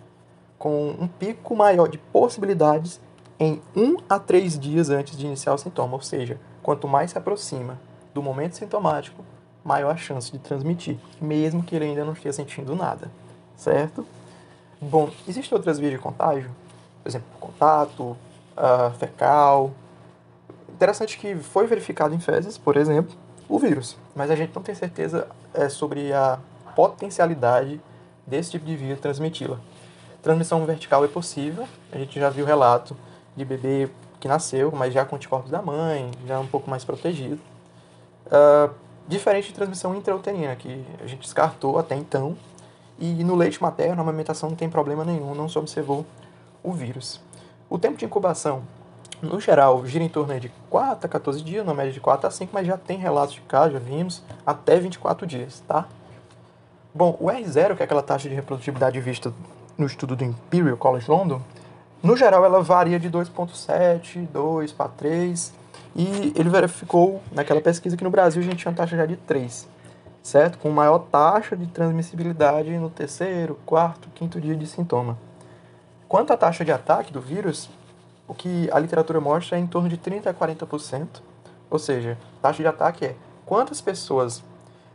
com 0.57 0.89
um 0.99 1.07
pico 1.07 1.55
maior 1.55 1.87
de 1.87 1.97
possibilidades 1.97 2.99
em 3.39 3.61
1 3.75 3.97
a 4.09 4.19
3 4.19 4.59
dias 4.59 4.89
antes 4.89 5.17
de 5.17 5.25
iniciar 5.25 5.53
o 5.53 5.57
sintoma, 5.57 5.93
ou 5.93 6.01
seja, 6.01 6.37
quanto 6.61 6.87
mais 6.87 7.11
se 7.11 7.17
aproxima 7.17 7.79
do 8.13 8.21
momento 8.21 8.57
sintomático, 8.57 9.23
maior 9.69 9.91
a 9.91 9.97
chance 9.97 10.31
de 10.31 10.39
transmitir, 10.39 10.97
mesmo 11.21 11.61
que 11.61 11.75
ele 11.75 11.85
ainda 11.85 12.03
não 12.03 12.13
esteja 12.13 12.33
sentindo 12.33 12.75
nada, 12.75 13.11
certo? 13.55 14.03
Bom, 14.81 15.11
existem 15.27 15.55
outras 15.55 15.77
vias 15.77 15.91
de 15.91 15.99
contágio, 15.99 16.49
por 17.03 17.09
exemplo, 17.09 17.27
contato, 17.39 18.03
uh, 18.03 18.91
fecal. 18.97 19.71
Interessante 20.69 21.19
que 21.19 21.35
foi 21.35 21.67
verificado 21.67 22.15
em 22.15 22.19
fezes, 22.19 22.57
por 22.57 22.77
exemplo, 22.77 23.15
o 23.47 23.59
vírus, 23.59 23.95
mas 24.15 24.31
a 24.31 24.35
gente 24.35 24.55
não 24.55 24.63
tem 24.63 24.73
certeza 24.73 25.27
é, 25.53 25.69
sobre 25.69 26.11
a 26.13 26.39
potencialidade 26.75 27.79
desse 28.25 28.51
tipo 28.51 28.65
de 28.65 28.75
via 28.75 28.95
transmiti-la. 28.95 29.59
Transmissão 30.23 30.65
vertical 30.65 31.05
é 31.05 31.07
possível, 31.07 31.67
a 31.91 31.97
gente 31.99 32.19
já 32.19 32.29
viu 32.31 32.43
relato 32.43 32.97
de 33.35 33.45
bebê 33.45 33.87
que 34.19 34.27
nasceu, 34.27 34.71
mas 34.71 34.93
já 34.93 35.05
com 35.05 35.15
anticorpos 35.15 35.51
da 35.51 35.61
mãe, 35.61 36.09
já 36.25 36.39
um 36.39 36.47
pouco 36.47 36.69
mais 36.71 36.83
protegido. 36.83 37.39
Uh, 38.25 38.88
diferente 39.09 39.47
de 39.47 39.53
transmissão 39.55 39.95
intrauterina, 39.95 40.55
que 40.55 40.85
a 41.03 41.07
gente 41.07 41.21
descartou 41.21 41.79
até 41.79 41.95
então, 41.95 42.37
e 42.99 43.23
no 43.23 43.35
leite 43.35 43.61
materno, 43.61 43.99
a 43.99 44.03
amamentação 44.03 44.49
não 44.49 44.55
tem 44.55 44.69
problema 44.69 45.03
nenhum, 45.03 45.33
não 45.33 45.49
se 45.49 45.57
observou 45.57 46.05
o 46.63 46.71
vírus. 46.71 47.19
O 47.67 47.79
tempo 47.79 47.97
de 47.97 48.05
incubação, 48.05 48.61
no 49.19 49.39
geral, 49.39 49.83
gira 49.85 50.03
em 50.03 50.09
torno 50.09 50.39
de 50.39 50.51
4 50.69 51.07
a 51.07 51.09
14 51.09 51.41
dias, 51.41 51.65
na 51.65 51.73
média 51.73 51.91
de 51.91 51.99
4 51.99 52.27
a 52.27 52.31
5, 52.31 52.51
mas 52.53 52.67
já 52.67 52.77
tem 52.77 52.99
relatos 52.99 53.33
de 53.33 53.41
casos, 53.41 53.73
já 53.73 53.79
vimos, 53.79 54.21
até 54.45 54.79
24 54.79 55.25
dias, 55.25 55.63
tá? 55.67 55.87
Bom, 56.93 57.17
o 57.19 57.25
R0, 57.25 57.75
que 57.75 57.81
é 57.81 57.85
aquela 57.85 58.03
taxa 58.03 58.29
de 58.29 58.35
reprodutibilidade 58.35 58.99
vista 58.99 59.33
no 59.75 59.87
estudo 59.87 60.15
do 60.15 60.23
Imperial 60.23 60.77
College 60.77 61.09
London, 61.09 61.41
no 62.03 62.15
geral 62.15 62.45
ela 62.45 62.61
varia 62.61 62.99
de 62.99 63.09
2.7, 63.09 64.27
2 64.27 64.71
para 64.71 64.89
3, 64.89 65.53
e 65.95 66.33
ele 66.35 66.49
verificou 66.49 67.21
naquela 67.31 67.61
pesquisa 67.61 67.97
que 67.97 68.03
no 68.03 68.09
Brasil 68.09 68.41
a 68.41 68.45
gente 68.45 68.57
tinha 68.57 68.71
uma 68.71 68.77
taxa 68.77 68.95
já 68.95 69.05
de 69.05 69.15
3 69.15 69.67
certo? 70.21 70.57
Com 70.57 70.69
maior 70.69 70.99
taxa 70.99 71.55
de 71.55 71.65
transmissibilidade 71.67 72.69
no 72.77 72.89
terceiro, 72.89 73.59
quarto, 73.65 74.09
quinto 74.13 74.39
dia 74.39 74.55
de 74.55 74.67
sintoma. 74.67 75.17
Quanto 76.07 76.33
à 76.33 76.37
taxa 76.37 76.65
de 76.65 76.71
ataque 76.71 77.13
do 77.13 77.21
vírus, 77.21 77.69
o 78.27 78.33
que 78.33 78.69
a 78.71 78.79
literatura 78.79 79.19
mostra 79.19 79.57
é 79.57 79.59
em 79.59 79.67
torno 79.67 79.89
de 79.89 79.97
30 79.97 80.29
a 80.29 80.33
40%, 80.33 81.07
ou 81.69 81.79
seja, 81.79 82.17
taxa 82.41 82.61
de 82.61 82.67
ataque 82.67 83.05
é 83.05 83.15
quantas 83.45 83.81
pessoas 83.81 84.43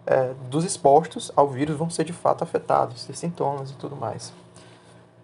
é, 0.07 0.33
dos 0.51 0.65
expostos 0.65 1.33
ao 1.35 1.49
vírus 1.49 1.77
vão 1.77 1.89
ser 1.89 2.05
de 2.05 2.13
fato 2.13 2.45
afetados, 2.45 3.05
ter 3.05 3.17
sintomas 3.17 3.71
e 3.71 3.75
tudo 3.75 3.97
mais. 3.97 4.33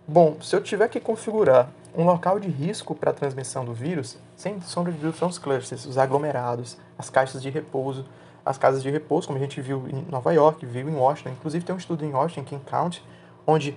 Bom, 0.07 0.37
se 0.41 0.57
eu 0.57 0.63
tiver 0.63 0.89
que 0.89 0.99
configurar 0.99 1.69
um 1.97 2.05
local 2.05 2.39
de 2.39 2.49
risco 2.49 2.95
para 2.95 3.11
a 3.11 3.15
transmissão 3.15 3.65
do 3.65 3.75
vírus, 3.75 4.19
sem 4.37 4.61
sombra 4.61 4.93
de 4.93 4.99
dúvida 4.99 5.19
são 5.19 5.29
os 5.29 5.39
clusters, 5.39 5.85
os 5.85 5.99
aglomerados, 5.99 6.77
as 6.97 7.11
caixas 7.11 7.43
de 7.43 7.51
repouso, 7.51 8.05
as 8.45 8.57
casas 8.57 8.83
de 8.83 8.91
repouso, 8.91 9.27
como 9.27 9.39
a 9.39 9.41
gente 9.41 9.61
viu 9.61 9.87
em 9.89 10.07
Nova 10.11 10.33
York, 10.33 10.65
viu 10.65 10.89
em 10.89 10.95
Washington. 10.95 11.31
Inclusive 11.31 11.65
tem 11.65 11.75
um 11.75 11.79
estudo 11.79 12.05
em 12.05 12.13
Washington, 12.13 12.45
King 12.45 12.65
County, 12.65 13.03
onde 13.47 13.77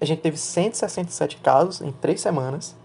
a 0.00 0.04
gente 0.04 0.20
teve 0.20 0.36
167 0.36 1.38
casos 1.38 1.80
em 1.80 1.92
três 1.92 2.20
semanas. 2.20 2.76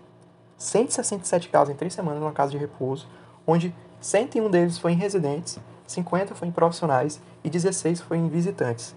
167 0.58 1.50
casos 1.50 1.74
em 1.74 1.78
três 1.78 1.94
semanas 1.94 2.20
numa 2.20 2.32
casa 2.32 2.52
de 2.52 2.58
repouso, 2.58 3.08
onde 3.48 3.74
101 4.00 4.50
deles 4.50 4.78
foi 4.78 4.92
em 4.92 4.96
residentes, 4.96 5.60
50 5.88 6.36
foi 6.36 6.48
em 6.48 6.52
profissionais 6.52 7.20
e 7.44 7.50
16 7.50 8.02
foi 8.02 8.18
em 8.18 8.28
visitantes 8.30 8.96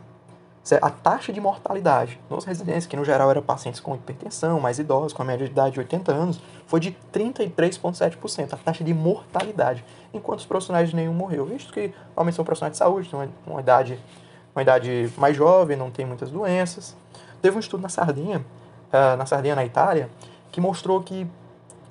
a 0.81 0.91
taxa 0.91 1.33
de 1.33 1.41
mortalidade 1.41 2.19
nos 2.31 2.45
residentes, 2.45 2.87
que 2.87 2.97
no 2.97 3.05
geral 3.05 3.31
eram 3.31 3.43
pacientes 3.43 3.81
com 3.81 3.95
hipertensão, 3.95 4.59
mais 4.59 4.79
idosos, 4.79 5.13
com 5.13 5.21
a 5.23 5.25
média 5.25 5.45
de 5.45 5.53
idade 5.53 5.75
de 5.75 5.81
80 5.81 6.13
anos, 6.13 6.41
foi 6.67 6.81
de 6.81 6.97
33,7%, 7.13 8.55
a 8.55 8.57
taxa 8.57 8.83
de 8.83 8.95
mortalidade, 8.95 9.85
enquanto 10.13 10.41
os 10.41 10.47
profissionais 10.47 10.93
nenhum 10.95 11.13
morreu, 11.13 11.45
visto 11.45 11.73
que 11.73 11.93
normalmente 12.09 12.37
são 12.37 12.45
profissionais 12.45 12.73
de 12.73 12.79
saúde, 12.79 13.11
têm 13.11 13.29
uma, 13.47 13.61
idade, 13.61 14.01
uma 14.55 14.63
idade 14.63 15.13
mais 15.19 15.37
jovem, 15.37 15.77
não 15.77 15.91
tem 15.91 16.07
muitas 16.07 16.31
doenças. 16.31 16.97
Teve 17.43 17.57
um 17.57 17.61
estudo 17.61 17.83
na 17.83 17.91
Sardinha, 17.91 18.39
uh, 18.39 19.17
na 19.19 19.27
Sardinha, 19.27 19.55
na 19.55 19.67
Itália, 19.67 20.09
que 20.51 20.63
mostrou 20.63 21.03
que 21.03 21.27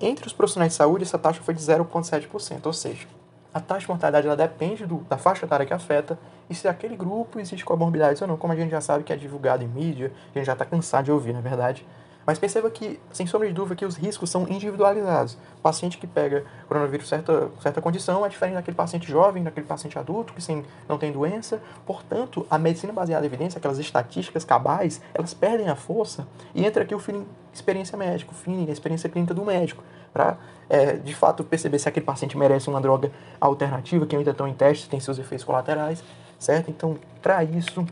entre 0.01 0.25
os 0.25 0.33
profissionais 0.33 0.71
de 0.71 0.77
saúde 0.77 1.03
essa 1.03 1.19
taxa 1.19 1.41
foi 1.43 1.53
de 1.53 1.61
0,7%, 1.61 2.65
ou 2.65 2.73
seja, 2.73 3.07
a 3.53 3.59
taxa 3.59 3.81
de 3.81 3.89
mortalidade 3.89 4.25
ela 4.27 4.35
depende 4.35 4.85
do, 4.85 4.97
da 5.09 5.17
faixa 5.17 5.45
etária 5.45 5.65
que 5.65 5.73
afeta 5.73 6.17
e 6.49 6.55
se 6.55 6.67
aquele 6.67 6.95
grupo 6.95 7.39
existe 7.39 7.63
comorbidades 7.63 8.21
ou 8.21 8.27
não, 8.27 8.37
como 8.37 8.53
a 8.53 8.55
gente 8.55 8.71
já 8.71 8.81
sabe 8.81 9.03
que 9.03 9.13
é 9.13 9.15
divulgado 9.15 9.63
em 9.63 9.67
mídia, 9.67 10.11
a 10.33 10.37
gente 10.37 10.45
já 10.45 10.53
está 10.53 10.65
cansado 10.65 11.05
de 11.05 11.11
ouvir, 11.11 11.33
na 11.33 11.39
é 11.39 11.41
verdade. 11.41 11.85
Mas 12.25 12.39
perceba 12.39 12.69
que, 12.69 12.99
sem 13.11 13.27
sombra 13.27 13.47
de 13.47 13.53
dúvida, 13.53 13.75
que 13.75 13.85
os 13.85 13.97
riscos 13.97 14.29
são 14.29 14.47
individualizados. 14.47 15.33
O 15.57 15.61
paciente 15.61 15.97
que 15.97 16.07
pega 16.07 16.45
coronavírus 16.67 17.07
certa 17.07 17.49
certa 17.61 17.81
condição 17.81 18.25
é 18.25 18.29
diferente 18.29 18.55
daquele 18.55 18.77
paciente 18.77 19.09
jovem, 19.09 19.43
daquele 19.43 19.67
paciente 19.67 19.99
adulto 19.99 20.33
que 20.33 20.41
sem, 20.41 20.63
não 20.87 20.97
tem 20.97 21.11
doença. 21.11 21.61
Portanto, 21.85 22.47
a 22.49 22.57
medicina 22.57 22.93
baseada 22.93 23.25
em 23.25 23.27
evidência, 23.27 23.57
aquelas 23.57 23.77
estatísticas 23.77 24.45
cabais, 24.45 25.01
elas 25.13 25.33
perdem 25.33 25.67
a 25.67 25.75
força 25.75 26.25
e 26.55 26.65
entra 26.65 26.83
aqui 26.83 26.95
o 26.95 26.99
feeling 26.99 27.25
experiência 27.53 27.97
médica, 27.97 28.31
o 28.31 28.35
feeling, 28.35 28.67
a 28.69 28.71
experiência 28.73 29.07
clínica 29.07 29.33
do 29.33 29.45
médico, 29.45 29.83
para 30.13 30.37
é, 30.69 30.93
de 30.93 31.13
fato 31.13 31.43
perceber 31.43 31.79
se 31.79 31.89
aquele 31.89 32.05
paciente 32.05 32.37
merece 32.37 32.69
uma 32.69 32.79
droga 32.79 33.11
alternativa, 33.39 34.05
que 34.05 34.15
ainda 34.15 34.31
estão 34.31 34.47
em 34.47 34.53
teste, 34.53 34.89
tem 34.89 34.99
seus 34.99 35.19
efeitos 35.19 35.45
colaterais, 35.45 36.03
certo? 36.39 36.69
Então, 36.69 36.97
para 37.21 37.43
isso, 37.43 37.85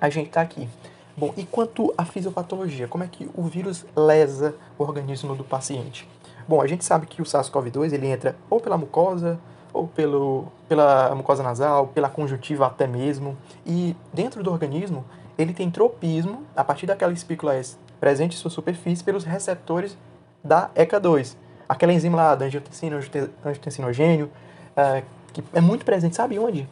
a 0.00 0.08
gente 0.08 0.28
está 0.28 0.40
aqui. 0.40 0.68
Bom, 1.16 1.34
e 1.36 1.44
quanto 1.44 1.92
à 1.98 2.04
fisiopatologia, 2.04 2.88
como 2.88 3.04
é 3.04 3.06
que 3.06 3.28
o 3.34 3.42
vírus 3.42 3.84
lesa 3.96 4.54
o 4.78 4.82
organismo 4.82 5.34
do 5.34 5.44
paciente? 5.44 6.08
Bom, 6.48 6.60
a 6.62 6.66
gente 6.66 6.84
sabe 6.84 7.06
que 7.06 7.20
o 7.20 7.24
SARS-CoV-2 7.24 7.92
ele 7.92 8.06
entra 8.06 8.36
ou 8.48 8.60
pela 8.60 8.78
mucosa, 8.78 9.38
ou 9.72 9.86
pelo, 9.86 10.46
pela 10.68 11.14
mucosa 11.14 11.42
nasal, 11.42 11.88
pela 11.88 12.08
conjuntiva 12.08 12.66
até 12.66 12.86
mesmo, 12.86 13.36
e 13.64 13.94
dentro 14.12 14.42
do 14.42 14.50
organismo 14.50 15.04
ele 15.38 15.52
tem 15.52 15.70
tropismo 15.70 16.44
a 16.56 16.64
partir 16.64 16.86
daquela 16.86 17.12
espícula 17.12 17.60
presente 18.00 18.36
em 18.36 18.38
sua 18.38 18.50
superfície 18.50 19.04
pelos 19.04 19.24
receptores 19.24 19.96
da 20.42 20.70
ECA2, 20.74 21.36
aquela 21.70 21.92
enzima 21.92 22.16
lá 22.16 22.34
da 22.34 22.46
angiotensina, 22.46 22.96
angiotensinogênio, 23.44 24.28
é, 24.76 25.04
que 25.32 25.40
é 25.52 25.60
muito 25.60 25.84
presente, 25.84 26.16
sabe 26.16 26.36
onde? 26.36 26.68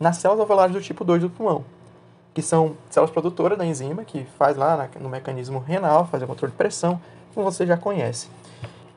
Nas 0.00 0.16
células 0.16 0.40
alveolares 0.40 0.74
do 0.74 0.80
tipo 0.82 1.04
2 1.04 1.22
do 1.22 1.30
pulmão. 1.30 1.64
que 2.34 2.42
são 2.42 2.76
células 2.90 3.12
produtoras 3.12 3.56
da 3.56 3.64
enzima, 3.64 4.04
que 4.04 4.24
faz 4.36 4.56
lá 4.56 4.88
no 5.00 5.08
mecanismo 5.08 5.60
renal, 5.60 6.06
faz 6.06 6.22
o 6.22 6.26
controle 6.26 6.50
de 6.50 6.56
pressão, 6.56 7.00
como 7.34 7.48
você 7.48 7.64
já 7.64 7.76
conhece. 7.76 8.28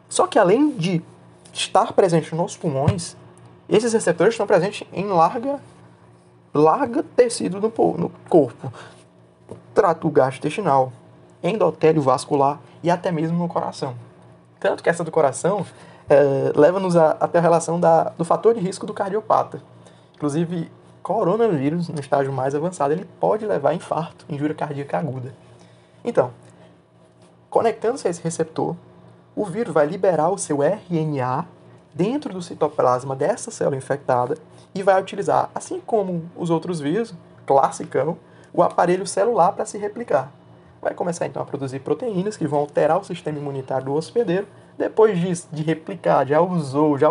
Só 0.09 0.25
que 0.25 0.39
além 0.39 0.71
de 0.71 1.01
estar 1.51 1.93
presente 1.93 2.33
nos 2.33 2.57
pulmões, 2.57 3.15
esses 3.69 3.93
receptores 3.93 4.33
estão 4.33 4.47
presentes 4.47 4.87
em 4.91 5.05
larga, 5.05 5.59
larga 6.53 7.03
tecido 7.03 7.59
no, 7.59 7.97
no 7.97 8.09
corpo. 8.29 8.71
Trato 9.73 10.09
gastrointestinal, 10.09 10.91
endotélio 11.43 12.01
vascular 12.01 12.59
e 12.81 12.89
até 12.89 13.11
mesmo 13.11 13.37
no 13.37 13.47
coração. 13.47 13.95
Tanto 14.63 14.81
que 14.81 14.89
essa 14.89 15.03
do 15.03 15.11
coração 15.11 15.65
é, 16.09 16.53
leva-nos 16.55 16.95
até 16.95 17.37
a 17.37 17.41
relação 17.41 17.77
da, 17.77 18.13
do 18.17 18.23
fator 18.23 18.53
de 18.53 18.61
risco 18.61 18.85
do 18.85 18.93
cardiopata. 18.93 19.61
Inclusive, 20.15 20.71
coronavírus, 21.01 21.89
no 21.89 21.99
estágio 21.99 22.31
mais 22.31 22.55
avançado, 22.55 22.93
ele 22.93 23.05
pode 23.19 23.45
levar 23.45 23.71
a 23.71 23.73
infarto, 23.73 24.25
injúria 24.29 24.55
cardíaca 24.55 24.97
aguda. 24.97 25.35
Então, 26.01 26.31
conectando-se 27.49 28.07
a 28.07 28.09
esse 28.09 28.23
receptor, 28.23 28.73
o 29.35 29.43
vírus 29.43 29.73
vai 29.73 29.85
liberar 29.85 30.29
o 30.29 30.37
seu 30.37 30.59
RNA 30.63 31.45
dentro 31.93 32.33
do 32.33 32.41
citoplasma 32.41 33.17
dessa 33.17 33.51
célula 33.51 33.75
infectada 33.75 34.37
e 34.73 34.81
vai 34.81 34.99
utilizar, 35.01 35.49
assim 35.53 35.81
como 35.85 36.23
os 36.37 36.49
outros 36.49 36.79
vírus, 36.79 37.13
classicão, 37.45 38.17
o 38.53 38.63
aparelho 38.63 39.05
celular 39.05 39.51
para 39.51 39.65
se 39.65 39.77
replicar. 39.77 40.31
Vai 40.83 40.93
começar 40.93 41.25
então 41.25 41.41
a 41.41 41.45
produzir 41.45 41.79
proteínas 41.79 42.35
que 42.35 42.45
vão 42.45 42.59
alterar 42.59 42.99
o 42.99 43.03
sistema 43.03 43.39
imunitário 43.39 43.85
do 43.85 43.93
hospedeiro. 43.93 44.45
Depois 44.77 45.17
disso, 45.17 45.47
de 45.51 45.63
replicar, 45.63 46.27
já 46.27 46.41
usou, 46.41 46.97
já 46.97 47.09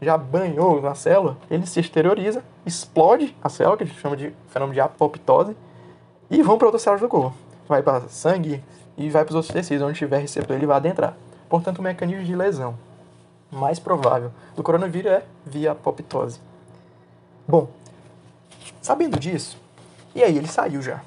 já 0.00 0.18
banhou 0.18 0.82
na 0.82 0.96
célula, 0.96 1.36
ele 1.48 1.64
se 1.64 1.78
exterioriza, 1.78 2.42
explode 2.66 3.36
a 3.42 3.48
célula, 3.48 3.76
que 3.76 3.84
a 3.84 3.86
gente 3.86 4.00
chama 4.00 4.16
de 4.16 4.34
fenômeno 4.48 4.74
de 4.74 4.80
apoptose, 4.80 5.56
e 6.28 6.42
vão 6.42 6.58
para 6.58 6.66
outras 6.66 6.82
células 6.82 7.00
do 7.00 7.08
corpo. 7.08 7.32
Vai 7.68 7.84
para 7.84 8.08
sangue 8.08 8.62
e 8.96 9.08
vai 9.08 9.24
para 9.24 9.30
os 9.30 9.36
outros 9.36 9.54
tecidos, 9.54 9.86
onde 9.86 9.96
tiver 9.96 10.18
receptor 10.18 10.56
ele 10.56 10.66
vai 10.66 10.76
adentrar. 10.76 11.16
Portanto, 11.48 11.78
o 11.78 11.82
mecanismo 11.82 12.24
de 12.24 12.34
lesão 12.34 12.76
mais 13.48 13.78
provável 13.78 14.32
do 14.56 14.62
coronavírus 14.62 15.12
é 15.12 15.22
via 15.46 15.70
apoptose. 15.70 16.40
Bom, 17.46 17.68
sabendo 18.80 19.20
disso, 19.20 19.56
e 20.16 20.22
aí 20.22 20.36
ele 20.36 20.48
saiu 20.48 20.82
já. 20.82 21.00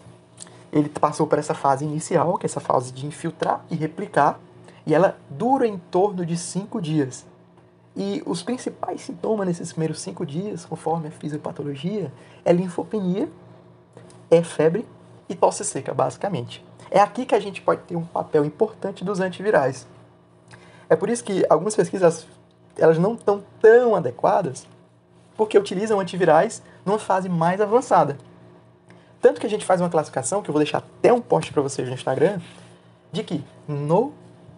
Ele 0.76 0.90
passou 0.90 1.26
por 1.26 1.40
essa 1.40 1.54
fase 1.54 1.86
inicial, 1.86 2.38
que 2.38 2.46
é 2.46 2.48
essa 2.48 2.60
fase 2.60 2.92
de 2.92 3.08
infiltrar 3.08 3.64
e 3.72 3.76
replicar, 3.76 4.38
e 4.86 4.94
ela 4.94 5.18
dura 5.30 5.66
em 5.66 5.78
torno 5.78 6.26
de 6.26 6.36
cinco 6.36 6.82
dias. 6.82 7.26
E 7.96 8.22
os 8.26 8.44
principais 8.44 9.00
sintomas 9.00 9.48
nesses 9.48 9.72
primeiros 9.72 10.02
cinco 10.02 10.26
dias, 10.26 10.66
conforme 10.66 11.08
a 11.08 11.12
fisiopatologia, 11.12 12.12
é 12.44 12.52
linfopenia, 12.52 13.30
é 14.30 14.44
febre 14.44 14.86
e 15.30 15.34
tosse 15.34 15.64
seca, 15.64 15.94
basicamente. 15.94 16.64
É 16.92 17.00
aqui 17.00 17.26
que 17.26 17.34
a 17.34 17.40
gente 17.40 17.62
pode 17.62 17.82
ter 17.84 17.96
um 17.96 18.06
papel 18.06 18.44
importante 18.44 19.06
dos 19.06 19.22
antivirais. 19.22 19.88
É 20.90 20.96
por 20.98 21.10
isso 21.10 21.24
que 21.24 21.46
algumas 21.50 21.74
pesquisas 21.74 22.28
elas 22.78 23.00
não 23.00 23.14
estão 23.14 23.42
tão 23.62 23.96
adequadas, 23.96 24.68
porque 25.38 25.58
utilizam 25.58 26.02
antivirais 26.02 26.62
numa 26.86 27.00
fase 27.00 27.30
mais 27.30 27.62
avançada. 27.62 28.18
Tanto 29.26 29.42
que 29.42 29.48
a 29.48 29.50
gente 29.50 29.66
faz 29.66 29.82
uma 29.82 29.90
classificação, 29.90 30.44
que 30.44 30.52
eu 30.52 30.54
vou 30.54 30.60
deixar 30.60 30.78
até 30.78 31.12
um 31.12 31.20
post 31.20 31.52
para 31.52 31.60
vocês 31.60 31.88
no 31.88 31.96
Instagram, 31.96 32.40
de 33.12 33.24
que 33.24 33.44
no, 33.68 34.14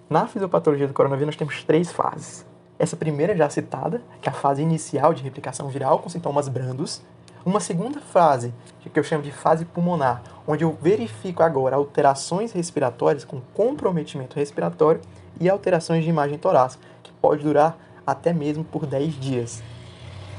na 0.10 0.28
fisiopatologia 0.28 0.86
do 0.86 0.94
coronavírus 0.94 1.28
nós 1.28 1.36
temos 1.38 1.64
três 1.64 1.90
fases. 1.90 2.46
Essa 2.78 2.98
primeira 2.98 3.34
já 3.34 3.50
citada, 3.50 4.02
que 4.22 4.28
é 4.28 4.32
a 4.34 4.36
fase 4.36 4.62
inicial 4.62 5.14
de 5.14 5.24
replicação 5.24 5.70
viral 5.70 6.00
com 6.00 6.10
sintomas 6.10 6.50
brandos. 6.50 7.02
Uma 7.46 7.62
segunda 7.62 8.02
fase, 8.02 8.54
que 8.82 9.00
eu 9.00 9.06
chamo 9.06 9.24
de 9.24 9.32
fase 9.32 9.64
pulmonar, 9.64 10.22
onde 10.46 10.66
eu 10.66 10.78
verifico 10.82 11.44
agora 11.44 11.78
alterações 11.78 12.52
respiratórias 12.52 13.24
com 13.24 13.40
comprometimento 13.54 14.36
respiratório 14.36 15.00
e 15.40 15.48
alterações 15.48 16.04
de 16.04 16.10
imagem 16.10 16.38
torácica, 16.38 16.84
que 17.04 17.14
pode 17.22 17.42
durar 17.42 17.78
até 18.06 18.34
mesmo 18.34 18.66
por 18.66 18.86
10 18.86 19.14
dias. 19.18 19.64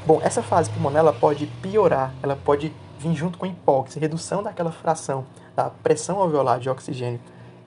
Bom, 0.06 0.20
essa 0.22 0.42
fase 0.42 0.68
pulmonar 0.68 1.00
ela 1.00 1.14
pode 1.14 1.46
piorar, 1.62 2.12
ela 2.22 2.36
pode 2.36 2.74
vir 2.98 3.14
junto 3.14 3.38
com 3.38 3.46
hipóxia, 3.46 4.00
redução 4.00 4.42
daquela 4.42 4.72
fração 4.72 5.24
da 5.54 5.70
pressão 5.70 6.18
alveolar 6.18 6.60
de 6.60 6.68
oxigênio 6.68 7.20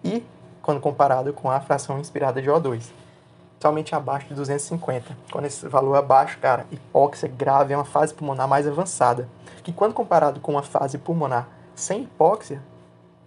e 0.03 0.23
quando 0.61 0.79
comparado 0.79 1.33
com 1.33 1.49
a 1.49 1.59
fração 1.59 1.99
inspirada 1.99 2.41
de 2.41 2.49
O2 2.49 2.91
totalmente 3.61 3.93
abaixo 3.93 4.27
de 4.27 4.33
250. 4.33 5.15
Quando 5.31 5.45
esse 5.45 5.67
valor 5.67 5.95
é 5.95 5.99
abaixo, 5.99 6.39
cara, 6.39 6.65
hipóxia 6.71 7.29
grave 7.29 7.73
é 7.73 7.77
uma 7.77 7.85
fase 7.85 8.11
pulmonar 8.11 8.47
mais 8.47 8.67
avançada, 8.67 9.29
que 9.63 9.71
quando 9.71 9.93
comparado 9.93 10.39
com 10.39 10.53
uma 10.53 10.63
fase 10.63 10.97
pulmonar 10.97 11.47
sem 11.75 12.01
hipóxia, 12.01 12.59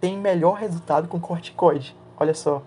tem 0.01 0.17
melhor 0.17 0.55
resultado 0.55 1.07
com 1.07 1.19
corticoide. 1.21 1.95
Olha 2.17 2.33
só. 2.33 2.61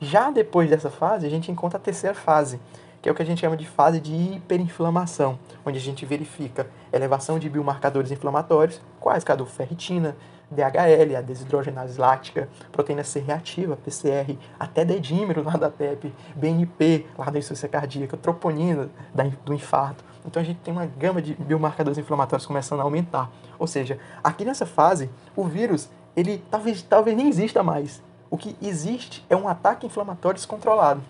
Já 0.00 0.32
depois 0.32 0.68
dessa 0.68 0.90
fase, 0.90 1.24
a 1.24 1.30
gente 1.30 1.50
encontra 1.50 1.78
a 1.78 1.80
terceira 1.80 2.14
fase, 2.14 2.60
que 3.02 3.08
é 3.08 3.12
o 3.12 3.14
que 3.14 3.22
a 3.22 3.26
gente 3.26 3.40
chama 3.40 3.56
de 3.56 3.66
fase 3.66 4.00
de 4.00 4.14
hiperinflamação, 4.14 5.36
onde 5.66 5.76
a 5.76 5.80
gente 5.80 6.06
verifica 6.06 6.68
elevação 6.92 7.36
de 7.36 7.50
biomarcadores 7.50 8.12
inflamatórios, 8.12 8.80
quais 9.00 9.24
a 9.28 9.44
ferritina, 9.44 10.16
DHL, 10.48 11.16
a 11.16 11.20
desidrogenase 11.20 11.98
láctica, 11.98 12.48
proteína 12.70 13.02
C 13.02 13.18
reativa, 13.18 13.76
PCR, 13.76 14.38
até 14.60 14.84
dedímero 14.84 15.42
lá 15.42 15.54
da 15.56 15.68
PEP, 15.68 16.14
BNP 16.36 17.06
lá 17.18 17.24
da 17.24 17.38
insuficiência 17.38 17.68
cardíaca, 17.68 18.16
troponina 18.16 18.88
do 19.44 19.52
infarto. 19.52 20.04
Então 20.24 20.40
a 20.40 20.44
gente 20.44 20.60
tem 20.60 20.72
uma 20.72 20.86
gama 20.86 21.20
de 21.20 21.34
biomarcadores 21.34 21.98
inflamatórios 21.98 22.46
começando 22.46 22.80
a 22.80 22.84
aumentar. 22.84 23.30
Ou 23.58 23.66
seja, 23.66 23.98
aqui 24.22 24.44
nessa 24.44 24.66
fase, 24.66 25.10
o 25.34 25.44
vírus, 25.44 25.90
ele 26.14 26.40
talvez, 26.50 26.82
talvez 26.82 27.16
nem 27.16 27.28
exista 27.28 27.62
mais. 27.64 28.00
O 28.30 28.36
que 28.38 28.56
existe 28.62 29.24
é 29.28 29.34
um 29.34 29.48
ataque 29.48 29.86
inflamatório 29.86 30.36
descontrolado, 30.36 31.02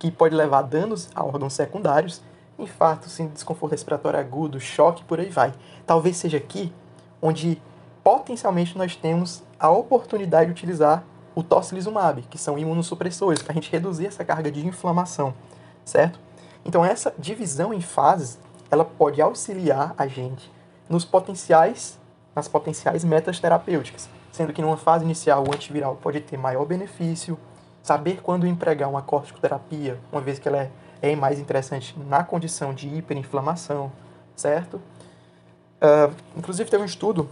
que 0.00 0.10
pode 0.10 0.34
levar 0.34 0.60
a 0.60 0.62
danos 0.62 1.10
a 1.14 1.22
órgãos 1.22 1.52
secundários, 1.52 2.22
infarto, 2.58 3.06
desconforto 3.32 3.72
respiratório 3.72 4.18
agudo, 4.18 4.58
choque, 4.58 5.04
por 5.04 5.20
aí 5.20 5.28
vai. 5.28 5.52
Talvez 5.86 6.16
seja 6.16 6.38
aqui 6.38 6.72
onde 7.20 7.60
potencialmente 8.02 8.78
nós 8.78 8.96
temos 8.96 9.42
a 9.58 9.70
oportunidade 9.70 10.46
de 10.46 10.52
utilizar 10.52 11.04
o 11.34 11.42
tocilizumab, 11.42 12.22
que 12.22 12.38
são 12.38 12.58
imunossupressores, 12.58 13.42
para 13.42 13.52
a 13.52 13.54
gente 13.54 13.70
reduzir 13.70 14.06
essa 14.06 14.24
carga 14.24 14.50
de 14.50 14.66
inflamação, 14.66 15.34
certo? 15.84 16.18
Então 16.64 16.82
essa 16.82 17.12
divisão 17.18 17.72
em 17.72 17.82
fases, 17.82 18.38
ela 18.70 18.86
pode 18.86 19.20
auxiliar 19.20 19.94
a 19.98 20.06
gente 20.06 20.50
nos 20.88 21.04
potenciais, 21.04 21.98
nas 22.34 22.48
potenciais 22.48 23.04
metas 23.04 23.38
terapêuticas, 23.38 24.08
sendo 24.32 24.54
que 24.54 24.62
numa 24.62 24.78
fase 24.78 25.04
inicial 25.04 25.44
o 25.46 25.54
antiviral 25.54 25.96
pode 25.96 26.20
ter 26.20 26.38
maior 26.38 26.64
benefício, 26.64 27.38
saber 27.82 28.20
quando 28.22 28.46
empregar 28.46 28.88
uma 28.88 29.02
corticoterapia, 29.02 29.98
uma 30.12 30.20
vez 30.20 30.38
que 30.38 30.48
ela 30.48 30.58
é, 30.58 30.70
é 31.02 31.16
mais 31.16 31.38
interessante 31.38 31.98
na 31.98 32.22
condição 32.22 32.74
de 32.74 32.88
hiperinflamação, 32.88 33.90
certo? 34.36 34.80
Uh, 35.80 36.14
inclusive 36.36 36.70
teve 36.70 36.82
um 36.82 36.86
estudo 36.86 37.28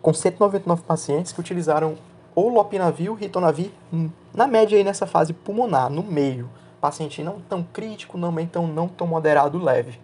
com 0.00 0.14
199 0.14 0.82
pacientes 0.82 1.32
que 1.32 1.40
utilizaram 1.40 1.96
ou 2.34 2.48
lopinavir 2.48 3.12
ritonavir 3.14 3.72
na 4.32 4.46
média 4.46 4.78
aí 4.78 4.84
nessa 4.84 5.06
fase 5.06 5.32
pulmonar, 5.32 5.90
no 5.90 6.04
meio. 6.04 6.48
Paciente 6.80 7.20
não 7.20 7.40
tão 7.40 7.64
crítico, 7.64 8.16
não 8.16 8.32
tão, 8.46 8.66
não 8.68 8.86
tão 8.86 9.08
moderado, 9.08 9.58
leve. 9.58 10.00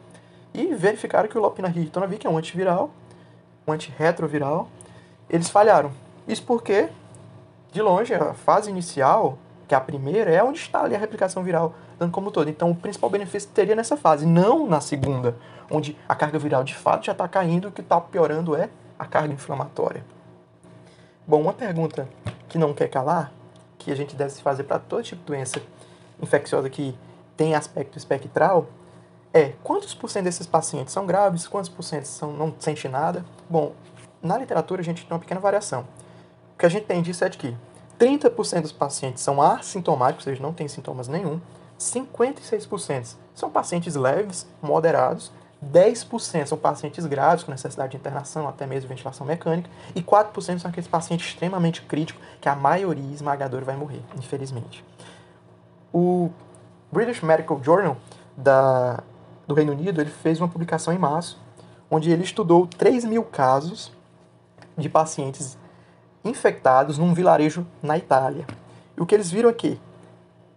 E 0.53 0.75
verificaram 0.75 1.29
que 1.29 1.38
o 1.38 1.40
lopinavir 1.40 1.83
e 1.83 1.85
ritonavir, 1.85 2.19
que 2.19 2.27
é 2.27 2.31
um 2.31 2.37
antiviral, 2.37 2.90
um 3.64 3.73
antirretroviral, 3.73 4.69
eles 5.31 5.49
falharam. 5.49 5.93
Isso 6.27 6.43
porque, 6.43 6.88
de 7.71 7.81
longe, 7.81 8.12
a 8.12 8.35
fase 8.35 8.69
inicial, 8.69 9.38
que 9.75 9.77
a 9.77 9.81
primeira, 9.81 10.31
é 10.31 10.43
onde 10.43 10.61
está 10.61 10.83
ali 10.83 10.95
a 10.95 10.99
replicação 10.99 11.43
viral, 11.43 11.75
dando 11.99 12.13
como 12.13 12.31
todo. 12.31 12.49
Então, 12.49 12.71
o 12.71 12.77
principal 12.77 13.11
benefício 13.11 13.51
teria 13.53 13.75
nessa 13.75 13.97
fase, 13.97 14.25
não 14.25 14.69
na 14.69 14.81
segunda, 14.81 15.37
onde 15.69 15.99
a 16.09 16.15
carga 16.15 16.39
viral 16.39 16.63
de 16.63 16.75
fato 16.75 17.07
já 17.07 17.13
está 17.13 17.27
caindo, 17.27 17.69
o 17.69 17.73
que 17.73 17.81
está 17.81 18.01
piorando 18.01 18.55
é 18.55 18.71
a 18.97 19.05
carga 19.05 19.35
inflamatória. 19.35 20.05
Bom, 21.27 21.41
uma 21.41 21.53
pergunta 21.53 22.09
que 22.49 22.57
não 22.57 22.73
quer 22.73 22.87
calar, 22.87 23.33
que 23.77 23.91
a 23.91 23.97
gente 23.97 24.15
deve 24.15 24.31
se 24.31 24.43
fazer 24.43 24.63
para 24.63 24.79
todo 24.79 25.03
tipo 25.03 25.21
de 25.23 25.27
doença 25.27 25.61
infecciosa 26.23 26.71
que 26.71 26.97
tem 27.37 27.57
aspecto 27.57 27.99
espectral, 27.99 28.69
é 29.33 29.55
quantos 29.65 29.93
por 29.93 30.09
cento 30.09 30.25
desses 30.25 30.47
pacientes 30.47 30.93
são 30.93 31.05
graves, 31.05 31.49
quantos 31.49 31.69
por 31.69 31.83
cento 31.83 32.05
são, 32.05 32.33
não 32.33 32.55
sentem 32.61 32.89
nada? 32.89 33.25
Bom, 33.51 33.73
na 34.23 34.39
literatura 34.39 34.81
a 34.81 34.85
gente 34.85 35.05
tem 35.05 35.13
uma 35.13 35.19
pequena 35.19 35.41
variação. 35.41 35.85
O 36.55 36.59
que 36.59 36.65
a 36.65 36.69
gente 36.69 36.87
tem 36.87 37.03
disso 37.03 37.25
é 37.25 37.29
de 37.29 37.37
que 37.37 37.57
30% 37.99 38.63
dos 38.63 38.73
pacientes 38.73 39.23
são 39.23 39.41
assintomáticos, 39.41 40.27
ou 40.27 40.33
seja, 40.33 40.43
não 40.43 40.53
têm 40.53 40.69
sintomas 40.69 41.09
nenhum, 41.09 41.41
56% 41.79 43.17
são 43.35 43.51
pacientes 43.51 43.95
leves, 43.95 44.47
moderados, 44.63 45.33
10% 45.65 46.47
são 46.47 46.59
pacientes 46.59 47.07
graves 47.07 47.45
com 47.45 47.51
necessidade 47.51 47.93
de 47.93 47.97
internação, 47.97 48.49
até 48.49 48.67
mesmo 48.67 48.89
ventilação 48.89 49.27
mecânica, 49.27 49.69
e 49.95 50.03
4% 50.03 50.59
são 50.59 50.71
aqueles 50.71 50.89
pacientes 50.89 51.27
extremamente 51.27 51.83
críticos, 51.83 52.23
que 52.41 52.49
a 52.49 52.55
maioria 52.55 53.13
esmagadora 53.13 53.65
vai 53.65 53.77
morrer, 53.77 54.03
infelizmente. 54.17 54.85
O 55.93 56.31
British 56.93 57.23
Medical 57.23 57.63
Journal 57.63 57.97
da, 58.37 59.03
do 59.47 59.55
Reino 59.55 59.73
Unido 59.73 60.01
ele 60.01 60.11
fez 60.11 60.41
uma 60.41 60.49
publicação 60.49 60.93
em 60.93 60.99
março, 60.99 61.41
onde 61.91 62.11
ele 62.11 62.25
estudou 62.25 62.67
3 62.67 63.05
mil 63.05 63.23
casos 63.25 63.93
de 64.77 64.89
pacientes 64.89 65.57
infectados 66.25 66.99
num 66.99 67.13
vilarejo 67.13 67.67
na 67.83 67.99
Itália. 67.99 68.47
E 68.97 69.03
o 69.03 69.07
que 69.07 69.15
eles 69.15 69.31
viram 69.31 69.49
aqui? 69.49 69.81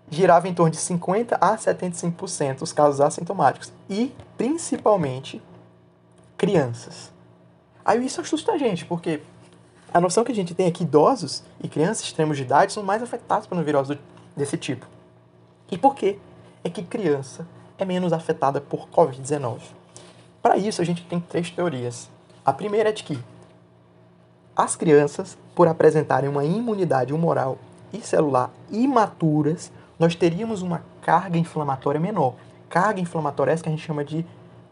Girava 0.10 0.48
em 0.48 0.54
torno 0.54 0.72
de 0.72 0.78
50 0.78 1.36
a 1.36 1.58
75% 1.58 2.62
os 2.62 2.72
casos 2.72 3.02
assintomáticos 3.02 3.72
e 3.90 4.14
principalmente 4.38 5.42
crianças. 6.38 7.12
Aí 7.84 8.06
isso 8.06 8.22
assusta 8.22 8.54
a 8.54 8.58
gente, 8.58 8.86
porque 8.86 9.22
a 9.94 10.00
noção 10.00 10.24
que 10.24 10.32
a 10.32 10.36
gente 10.36 10.54
tem 10.54 10.68
é 10.68 10.72
que 10.72 10.84
idosos 10.84 11.44
e 11.62 11.68
crianças 11.68 12.06
extremos 12.06 12.38
de 12.38 12.44
idade 12.44 12.74
são 12.74 12.84
mais 12.84 13.02
afetados 13.02 13.48
por 13.48 13.56
uma 13.56 13.64
virose 13.64 14.00
desse 14.36 14.58
tipo. 14.58 14.86
E 15.72 15.78
por 15.78 15.96
quê? 15.96 16.20
É 16.64 16.70
que 16.70 16.84
criança 16.84 17.48
é 17.78 17.86
menos 17.86 18.14
afetada 18.14 18.62
por 18.62 18.88
Covid-19. 18.90 19.60
Para 20.42 20.58
isso, 20.58 20.82
a 20.82 20.86
gente 20.86 21.04
tem 21.06 21.20
três 21.20 21.50
teorias. 21.50 22.10
A 22.46 22.54
primeira 22.54 22.90
é 22.90 22.92
de 22.92 23.04
que 23.04 23.20
as 24.56 24.76
crianças, 24.76 25.38
por 25.58 25.68
apresentarem 25.68 26.30
uma 26.30 26.46
imunidade 26.46 27.12
humoral 27.12 27.58
e 27.92 28.00
celular 28.00 28.52
imaturas, 28.70 29.72
nós 29.98 30.14
teríamos 30.14 30.62
uma 30.62 30.84
carga 31.02 31.36
inflamatória 31.36 32.00
menor. 32.00 32.36
Carga 32.70 33.02
inflamatória 33.02 33.50
é 33.50 33.54
essa 33.56 33.64
que 33.64 33.70
a 33.70 33.72
gente 33.72 33.84
chama 33.84 34.06
de 34.06 34.24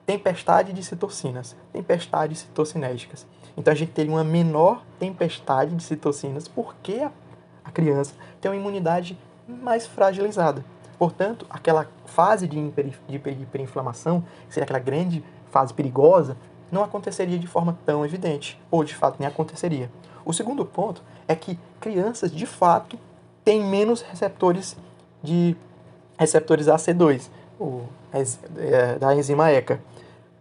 tempestade 0.05 0.71
de 0.71 0.83
citocinas, 0.83 1.55
tempestades 1.73 2.41
citocinérgicas. 2.41 3.25
Então 3.57 3.73
a 3.73 3.75
gente 3.75 3.93
teria 3.93 4.11
uma 4.11 4.23
menor 4.23 4.83
tempestade 4.99 5.75
de 5.75 5.81
citocinas 5.81 6.47
porque 6.47 7.07
a, 7.63 7.71
criança 7.71 8.13
tem 8.39 8.51
uma 8.51 8.57
imunidade 8.57 9.17
mais 9.47 9.87
fragilizada. 9.87 10.63
Portanto, 10.99 11.47
aquela 11.49 11.87
fase 12.05 12.47
de 12.47 12.71
hiperinflamação, 13.09 14.23
que 14.47 14.53
seria 14.53 14.65
aquela 14.65 14.77
grande 14.77 15.23
fase 15.49 15.73
perigosa, 15.73 16.37
não 16.71 16.83
aconteceria 16.83 17.37
de 17.37 17.47
forma 17.47 17.77
tão 17.85 18.05
evidente, 18.05 18.59
ou 18.69 18.83
de 18.83 18.95
fato 18.95 19.17
nem 19.19 19.27
aconteceria. 19.27 19.89
O 20.25 20.33
segundo 20.33 20.65
ponto 20.65 21.01
é 21.27 21.35
que 21.35 21.59
crianças, 21.79 22.31
de 22.31 22.45
fato, 22.45 22.97
têm 23.43 23.63
menos 23.63 24.01
receptores 24.01 24.75
de 25.21 25.55
receptores 26.17 26.67
AC2, 26.67 27.29
ou, 27.59 27.87
é, 28.57 28.95
da 28.97 29.15
enzima 29.15 29.51
ECA. 29.51 29.79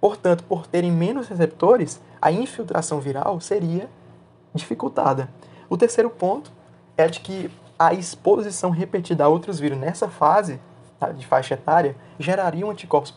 Portanto, 0.01 0.45
por 0.45 0.67
terem 0.67 0.91
menos 0.91 1.29
receptores, 1.29 2.01
a 2.21 2.31
infiltração 2.31 3.01
viral 3.01 3.41
seria 3.41 3.89
dificultada. 4.55 5.29
O 5.69 5.77
terceiro 5.77 6.11
ponto 6.11 6.51
é 6.97 7.09
de 7.09 7.21
que 7.21 7.51
a 7.79 7.93
exposição 7.93 8.71
repetida 8.71 9.25
a 9.25 9.29
outros 9.29 9.59
vírus 9.59 9.79
nessa 9.79 10.09
fase 10.09 10.61
tá, 10.99 11.11
de 11.11 11.27
faixa 11.27 11.55
etária 11.55 11.97
geraria 12.19 12.67
anticorpos 12.67 13.11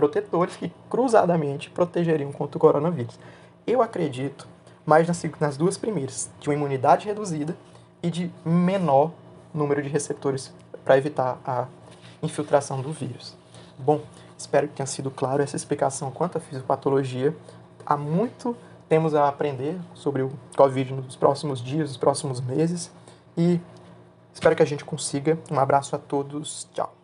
protetores 0.00 0.56
que 0.56 0.72
cruzadamente 0.88 1.68
protegeriam 1.68 2.32
contra 2.32 2.56
o 2.56 2.60
coronavírus. 2.60 3.18
Eu 3.66 3.82
acredito 3.82 4.48
mais 4.86 5.06
nas, 5.06 5.22
nas 5.38 5.56
duas 5.58 5.76
primeiras, 5.76 6.30
de 6.40 6.48
uma 6.48 6.54
imunidade 6.54 7.06
reduzida 7.06 7.54
e 8.02 8.10
de 8.10 8.32
menor 8.44 9.12
número 9.52 9.82
de 9.82 9.90
receptores 9.90 10.52
para 10.84 10.96
evitar 10.96 11.38
a 11.44 11.66
infiltração 12.22 12.80
do 12.80 12.90
vírus. 12.90 13.36
Bom, 13.78 14.00
espero 14.38 14.68
que 14.68 14.74
tenha 14.74 14.86
sido 14.86 15.10
claro 15.10 15.42
essa 15.42 15.56
explicação 15.56 16.10
quanto 16.10 16.38
à 16.38 16.40
fisiopatologia. 16.40 17.36
Há 17.84 17.96
muito 17.96 18.56
temos 18.88 19.14
a 19.14 19.28
aprender 19.28 19.78
sobre 19.94 20.22
o 20.22 20.32
Covid 20.56 20.94
nos 20.94 21.14
próximos 21.14 21.62
dias, 21.62 21.90
nos 21.90 21.96
próximos 21.96 22.40
meses. 22.40 22.90
E 23.36 23.60
Espero 24.32 24.56
que 24.56 24.62
a 24.62 24.66
gente 24.66 24.84
consiga. 24.84 25.38
Um 25.50 25.58
abraço 25.58 25.94
a 25.94 25.98
todos. 25.98 26.68
Tchau. 26.72 26.99